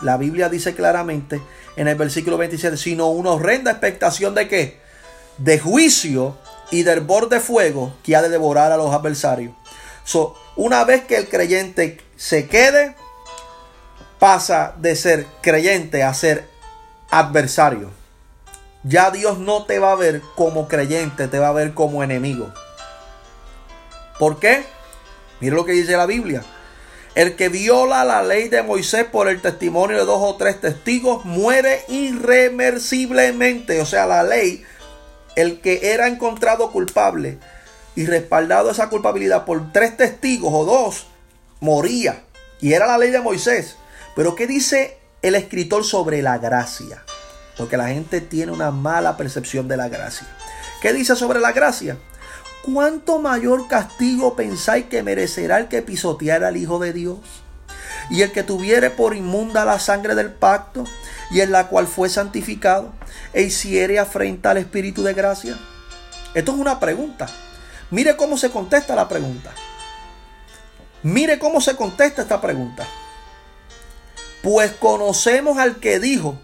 [0.01, 1.41] la Biblia dice claramente
[1.75, 4.79] en el versículo 27, sino una horrenda expectación de qué?
[5.37, 6.37] De juicio
[6.71, 9.53] y del borde de fuego que ha de devorar a los adversarios.
[10.03, 12.95] So, una vez que el creyente se quede,
[14.19, 16.47] pasa de ser creyente a ser
[17.09, 17.91] adversario.
[18.83, 22.53] Ya Dios no te va a ver como creyente, te va a ver como enemigo.
[24.19, 24.65] ¿Por qué?
[25.39, 26.43] Mira lo que dice la Biblia.
[27.15, 31.23] El que viola la ley de Moisés por el testimonio de dos o tres testigos
[31.25, 33.79] muere irreversiblemente.
[33.81, 34.65] O sea, la ley,
[35.35, 37.37] el que era encontrado culpable
[37.95, 41.05] y respaldado esa culpabilidad por tres testigos o dos,
[41.59, 42.23] moría.
[42.59, 43.77] Y era la ley de Moisés.
[44.15, 47.03] Pero ¿qué dice el escritor sobre la gracia?
[47.57, 50.27] Porque la gente tiene una mala percepción de la gracia.
[50.81, 51.97] ¿Qué dice sobre la gracia?
[52.63, 57.19] ¿cuánto mayor castigo pensáis que merecerá el que pisoteara al Hijo de Dios?
[58.09, 60.85] Y el que tuviere por inmunda la sangre del pacto,
[61.29, 62.91] y en la cual fue santificado,
[63.33, 65.57] e hiciere afrenta al Espíritu de gracia.
[66.33, 67.27] Esto es una pregunta.
[67.91, 69.51] Mire cómo se contesta la pregunta.
[71.03, 72.85] Mire cómo se contesta esta pregunta.
[74.41, 76.37] Pues conocemos al que dijo,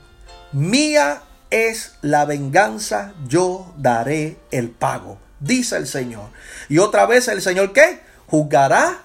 [0.52, 6.30] mía es la venganza, yo daré el pago dice el Señor.
[6.68, 8.02] Y otra vez el Señor qué?
[8.28, 9.04] Juzgará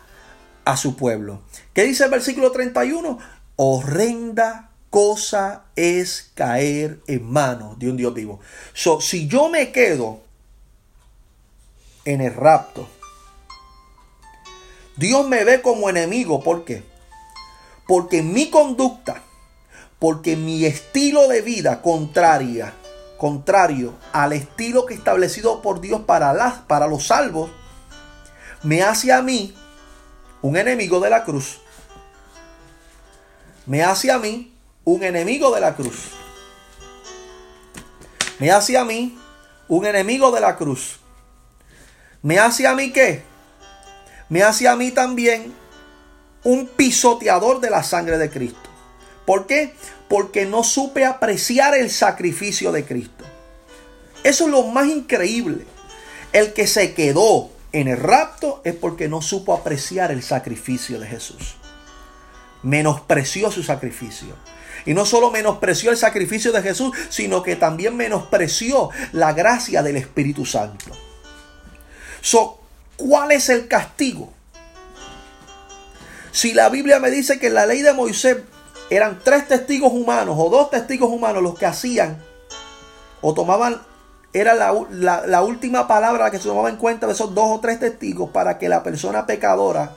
[0.65, 1.43] a su pueblo.
[1.73, 3.19] ¿Qué dice el versículo 31?
[3.57, 8.41] Horrenda cosa es caer en manos de un Dios vivo.
[8.73, 10.21] So, si yo me quedo
[12.05, 12.89] en el rapto,
[14.97, 16.43] Dios me ve como enemigo.
[16.43, 16.85] ¿Por qué?
[17.87, 19.23] Porque mi conducta,
[20.05, 22.75] porque mi estilo de vida contraria,
[23.17, 27.51] contrario al estilo que establecido por Dios para, las, para los salvos,
[28.63, 29.55] me hace a mí
[30.43, 31.59] un enemigo de la cruz.
[33.65, 36.11] Me hace a mí un enemigo de la cruz.
[38.39, 39.19] Me hace a mí
[39.69, 40.99] un enemigo de la cruz.
[42.21, 43.23] Me hace a mí qué?
[44.29, 45.55] Me hace a mí también
[46.43, 48.65] un pisoteador de la sangre de Cristo.
[49.25, 49.75] ¿Por qué?
[50.09, 53.25] Porque no supe apreciar el sacrificio de Cristo.
[54.23, 55.67] Eso es lo más increíble.
[56.33, 61.07] El que se quedó en el rapto es porque no supo apreciar el sacrificio de
[61.07, 61.57] Jesús.
[62.63, 64.35] Menospreció su sacrificio.
[64.87, 69.97] Y no solo menospreció el sacrificio de Jesús, sino que también menospreció la gracia del
[69.97, 70.93] Espíritu Santo.
[72.21, 72.61] So,
[72.97, 74.33] ¿Cuál es el castigo?
[76.33, 78.39] Si la Biblia me dice que la ley de Moisés
[78.91, 82.23] eran tres testigos humanos o dos testigos humanos los que hacían
[83.21, 83.81] o tomaban,
[84.33, 84.73] era la,
[85.27, 88.59] la última palabra que se tomaba en cuenta de esos dos o tres testigos para
[88.59, 89.95] que la persona pecadora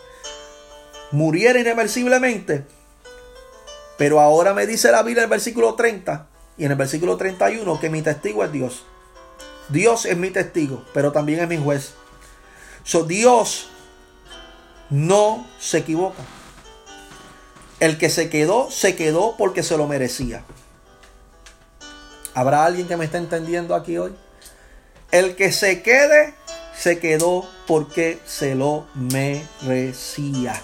[1.12, 2.66] muriera irreversiblemente,
[3.98, 6.28] pero ahora me dice la Biblia en el versículo 30
[6.58, 8.84] y en el versículo 31 que mi testigo es Dios.
[9.70, 11.94] Dios es mi testigo, pero también es mi juez.
[12.84, 13.70] So, Dios
[14.90, 16.24] no se equivoca.
[17.80, 20.44] El que se quedó, se quedó porque se lo merecía.
[22.34, 24.16] ¿Habrá alguien que me está entendiendo aquí hoy?
[25.12, 26.34] El que se quede,
[26.76, 30.62] se quedó porque se lo merecía.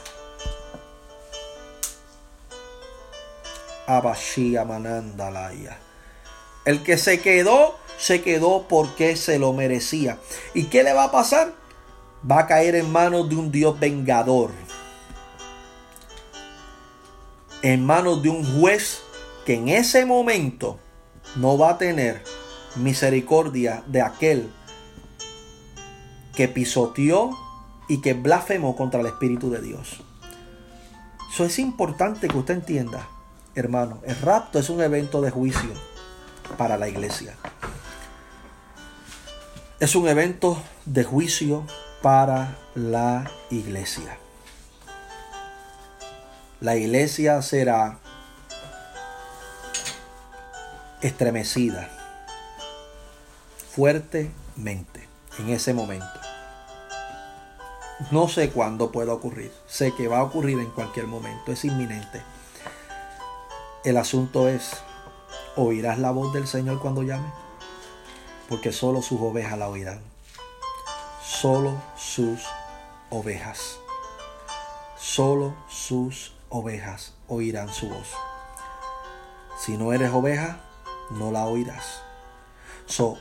[6.66, 10.18] El que se quedó, se quedó porque se lo merecía.
[10.54, 11.54] ¿Y qué le va a pasar?
[12.30, 14.52] Va a caer en manos de un Dios vengador.
[17.64, 19.02] En manos de un juez
[19.46, 20.78] que en ese momento
[21.36, 22.24] no va a tener
[22.76, 24.52] misericordia de aquel
[26.36, 27.32] que pisoteó
[27.88, 30.04] y que blasfemó contra el Espíritu de Dios.
[31.32, 33.08] Eso es importante que usted entienda
[33.56, 35.72] hermano, el rapto es un evento de juicio
[36.58, 37.36] para la iglesia.
[39.80, 41.66] Es un evento de juicio
[42.02, 44.18] para la iglesia.
[46.64, 47.98] La iglesia será
[51.02, 51.90] estremecida
[53.70, 55.10] fuertemente
[55.40, 56.08] en ese momento.
[58.12, 59.52] No sé cuándo pueda ocurrir.
[59.68, 61.52] Sé que va a ocurrir en cualquier momento.
[61.52, 62.22] Es inminente.
[63.84, 64.72] El asunto es,
[65.58, 67.28] ¿oirás la voz del Señor cuando llame?
[68.48, 70.00] Porque solo sus ovejas la oirán.
[71.22, 72.40] Solo sus
[73.10, 73.80] ovejas.
[74.98, 78.14] Solo sus ovejas oirán su voz.
[79.60, 80.60] Si no eres oveja,
[81.10, 82.02] no la oirás.
[82.86, 83.18] So,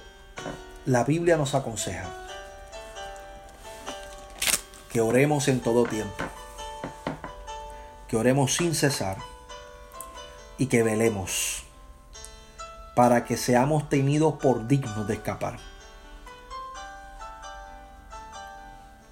[0.84, 2.04] la Biblia nos aconseja
[4.92, 6.24] que oremos en todo tiempo,
[8.06, 9.16] que oremos sin cesar
[10.58, 11.64] y que velemos
[12.94, 15.58] para que seamos tenidos por dignos de escapar.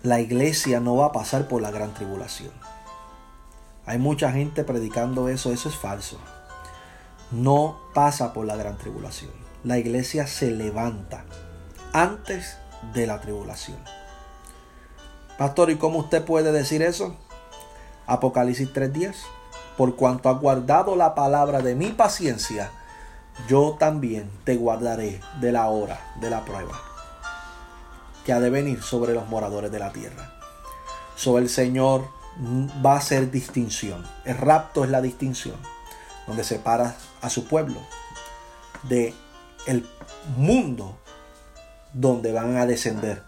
[0.02, 2.59] La iglesia no va a pasar por la gran tribulación.
[3.90, 6.16] Hay mucha gente predicando eso, eso es falso.
[7.32, 9.32] No pasa por la gran tribulación.
[9.64, 11.24] La iglesia se levanta
[11.92, 12.56] antes
[12.94, 13.78] de la tribulación.
[15.36, 17.16] Pastor, ¿y cómo usted puede decir eso?
[18.06, 19.16] Apocalipsis 3:10
[19.76, 22.70] por cuanto has guardado la palabra de mi paciencia,
[23.48, 26.80] yo también te guardaré de la hora de la prueba
[28.24, 30.32] que ha de venir sobre los moradores de la tierra.
[31.16, 32.19] Sobre el Señor
[32.84, 34.06] va a ser distinción.
[34.24, 35.56] El rapto es la distinción,
[36.26, 37.80] donde separa a su pueblo
[38.84, 39.14] de
[39.66, 39.86] el
[40.36, 40.98] mundo
[41.92, 43.22] donde van a descender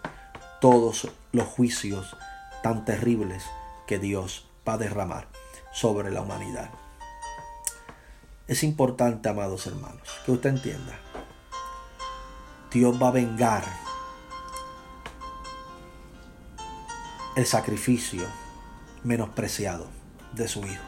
[0.59, 2.15] todos los juicios
[2.63, 3.43] tan terribles
[3.85, 5.27] que Dios va a derramar
[5.73, 6.69] sobre la humanidad.
[8.47, 10.97] Es importante, amados hermanos, que usted entienda.
[12.71, 13.63] Dios va a vengar
[17.35, 18.23] el sacrificio
[19.03, 19.87] menospreciado
[20.33, 20.83] de su Hijo.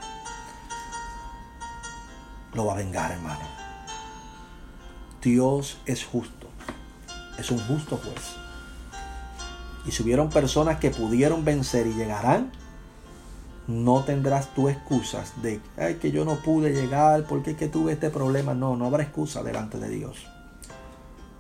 [2.54, 3.42] Lo va a vengar, hermano.
[5.22, 6.48] Dios es justo.
[7.38, 8.36] Es un justo juez.
[9.86, 12.52] Y si hubieron personas que pudieron vencer y llegarán,
[13.68, 17.94] no tendrás tú excusas de Ay, que yo no pude llegar porque es que tuve
[17.94, 18.54] este problema.
[18.54, 20.26] No, no habrá excusa delante de Dios.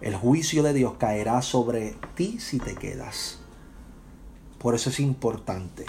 [0.02, 3.40] El juicio de Dios caerá sobre ti si te quedas.
[4.60, 5.86] Por eso es importante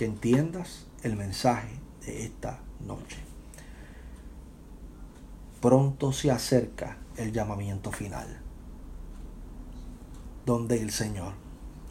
[0.00, 3.18] que entiendas el mensaje de esta noche.
[5.60, 8.40] Pronto se acerca el llamamiento final,
[10.46, 11.34] donde el Señor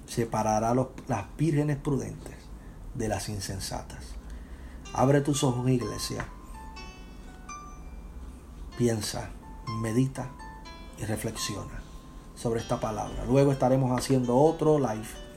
[0.07, 2.33] separará las vírgenes prudentes
[2.95, 4.15] de las insensatas.
[4.91, 6.25] Abre tus ojos, iglesia.
[8.75, 9.29] Piensa,
[9.83, 10.31] medita
[10.97, 11.83] y reflexiona
[12.33, 13.23] sobre esta palabra.
[13.25, 15.28] Luego estaremos haciendo otro live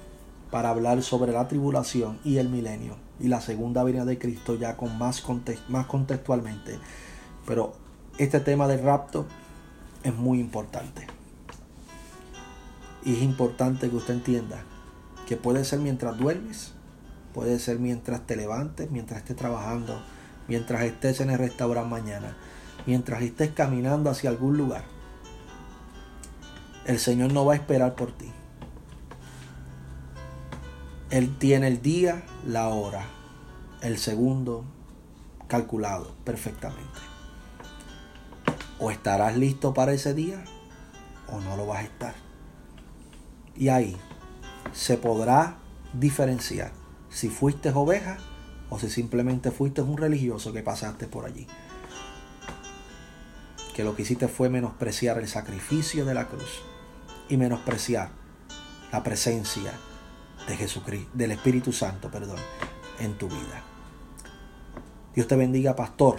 [0.53, 4.77] para hablar sobre la tribulación y el milenio y la segunda venida de Cristo ya
[4.77, 5.25] con más,
[5.69, 6.79] más contextualmente.
[7.47, 7.73] Pero
[8.19, 9.25] este tema del rapto
[10.05, 11.07] es muy importante.
[13.03, 14.63] Y es importante que usted entienda
[15.27, 16.75] que puede ser mientras duermes,
[17.33, 20.03] puede ser mientras te levantes, mientras estés trabajando,
[20.49, 22.37] mientras estés en el restaurante mañana,
[22.85, 24.85] mientras estés caminando hacia algún lugar.
[26.85, 28.31] El Señor no va a esperar por ti.
[31.13, 33.05] Él tiene el día, la hora,
[33.83, 34.65] el segundo
[35.47, 37.01] calculado perfectamente.
[38.79, 40.43] O estarás listo para ese día
[41.29, 42.15] o no lo vas a estar.
[43.55, 43.95] Y ahí
[44.73, 45.59] se podrá
[45.93, 46.73] diferenciar
[47.11, 48.17] si fuiste oveja
[48.71, 51.47] o si simplemente fuiste un religioso que pasaste por allí.
[53.75, 56.63] Que lo que hiciste fue menospreciar el sacrificio de la cruz
[57.29, 58.13] y menospreciar
[58.91, 59.75] la presencia
[60.47, 62.39] de Jesucristo, del Espíritu Santo, perdón,
[62.99, 63.63] en tu vida.
[65.15, 66.17] Dios te bendiga, pastor.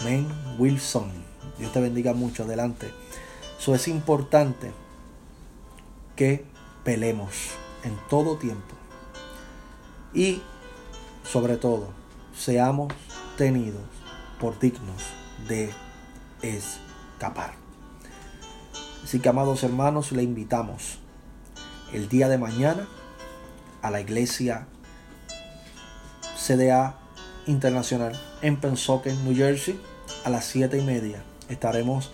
[0.00, 0.28] Amén.
[0.58, 1.10] Wilson.
[1.58, 2.44] Dios te bendiga mucho.
[2.44, 2.92] Adelante.
[3.58, 4.72] Eso es importante
[6.14, 6.44] que
[6.84, 7.30] pelemos
[7.84, 8.74] en todo tiempo.
[10.12, 10.42] Y
[11.24, 11.88] sobre todo,
[12.36, 12.92] seamos
[13.36, 13.82] tenidos
[14.38, 15.02] por dignos
[15.48, 15.70] de
[16.42, 17.54] escapar.
[19.02, 20.98] Así que, amados hermanos, le invitamos
[21.92, 22.86] el día de mañana
[23.86, 24.66] a la iglesia
[26.36, 26.98] CDA
[27.46, 29.80] Internacional en Pensoken, New Jersey,
[30.24, 31.22] a las 7 y media.
[31.48, 32.10] Estaremos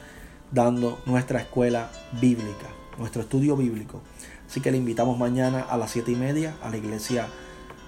[0.51, 2.68] dando nuestra escuela bíblica,
[2.99, 4.03] nuestro estudio bíblico.
[4.47, 7.27] Así que le invitamos mañana a las 7 y media a la iglesia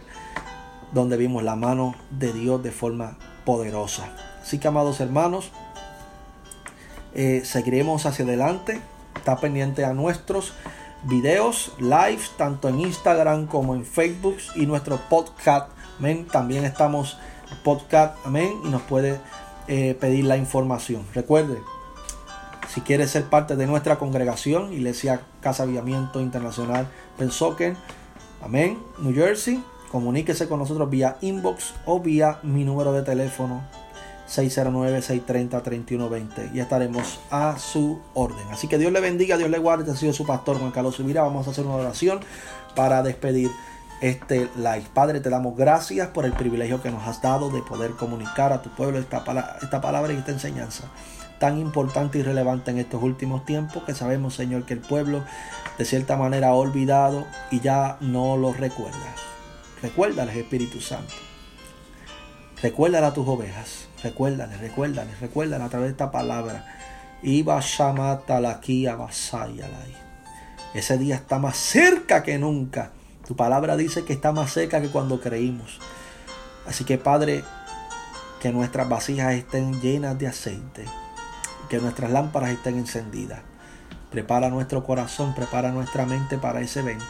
[0.91, 4.09] donde vimos la mano de Dios de forma poderosa.
[4.41, 5.51] Así que, amados hermanos,
[7.13, 8.81] eh, seguiremos hacia adelante.
[9.15, 10.53] Está pendiente a nuestros
[11.03, 15.69] videos live, tanto en Instagram como en Facebook y nuestro podcast.
[15.97, 16.27] Amén.
[16.31, 17.17] También estamos
[17.63, 18.17] podcast.
[18.25, 18.53] Amén.
[18.65, 19.19] Y nos puede
[19.67, 21.05] eh, pedir la información.
[21.13, 21.57] Recuerde,
[22.75, 27.77] si quiere ser parte de nuestra congregación, Iglesia Casa Aviamiento Internacional Pensoken,
[28.43, 33.63] Amén, New Jersey, comuníquese con nosotros vía inbox o vía mi número de teléfono
[34.29, 38.45] 609-630-3120 y estaremos a su orden.
[38.51, 39.83] Así que Dios le bendiga, Dios le guarde.
[39.83, 41.23] Este ha sido su pastor Juan Carlos Subirá.
[41.23, 42.19] Vamos a hacer una oración
[42.75, 43.51] para despedir
[44.01, 44.83] este live.
[44.93, 48.61] Padre, te damos gracias por el privilegio que nos has dado de poder comunicar a
[48.61, 49.23] tu pueblo esta,
[49.61, 50.89] esta palabra y esta enseñanza
[51.39, 55.23] tan importante y relevante en estos últimos tiempos que sabemos, Señor, que el pueblo
[55.77, 59.15] de cierta manera ha olvidado y ya no lo recuerda.
[59.81, 61.13] Recuérdales, Espíritu Santo.
[62.61, 63.87] Recuérdale a tus ovejas.
[64.01, 66.65] Recuérdales, recuérdales, recuérdales a través de esta palabra.
[67.21, 67.59] Iba
[70.73, 72.91] Ese día está más cerca que nunca.
[73.27, 75.79] Tu palabra dice que está más cerca que cuando creímos.
[76.67, 77.43] Así que Padre,
[78.41, 80.85] que nuestras vasijas estén llenas de aceite,
[81.67, 83.39] que nuestras lámparas estén encendidas.
[84.11, 87.05] Prepara nuestro corazón, prepara nuestra mente para ese evento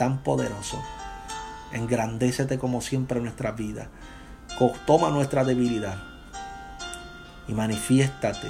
[0.00, 0.82] tan poderoso.
[1.72, 3.88] Engrandécete como siempre en nuestra vida.
[4.86, 5.98] Toma nuestra debilidad
[7.46, 8.48] y manifiéstate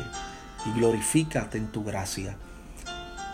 [0.64, 2.36] y glorifícate en tu gracia.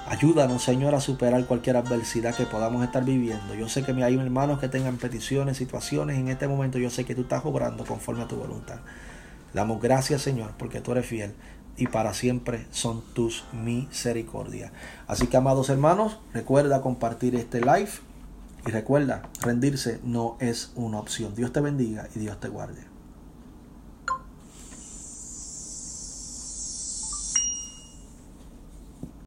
[0.09, 3.55] Ayúdanos, Señor, a superar cualquier adversidad que podamos estar viviendo.
[3.55, 6.17] Yo sé que hay hermanos que tengan peticiones, situaciones.
[6.17, 8.79] En este momento yo sé que tú estás obrando conforme a tu voluntad.
[9.53, 11.35] Damos gracias, Señor, porque tú eres fiel
[11.77, 14.73] y para siempre son tus misericordias.
[15.07, 17.91] Así que, amados hermanos, recuerda compartir este live
[18.67, 21.35] y recuerda, rendirse no es una opción.
[21.35, 22.96] Dios te bendiga y Dios te guarde.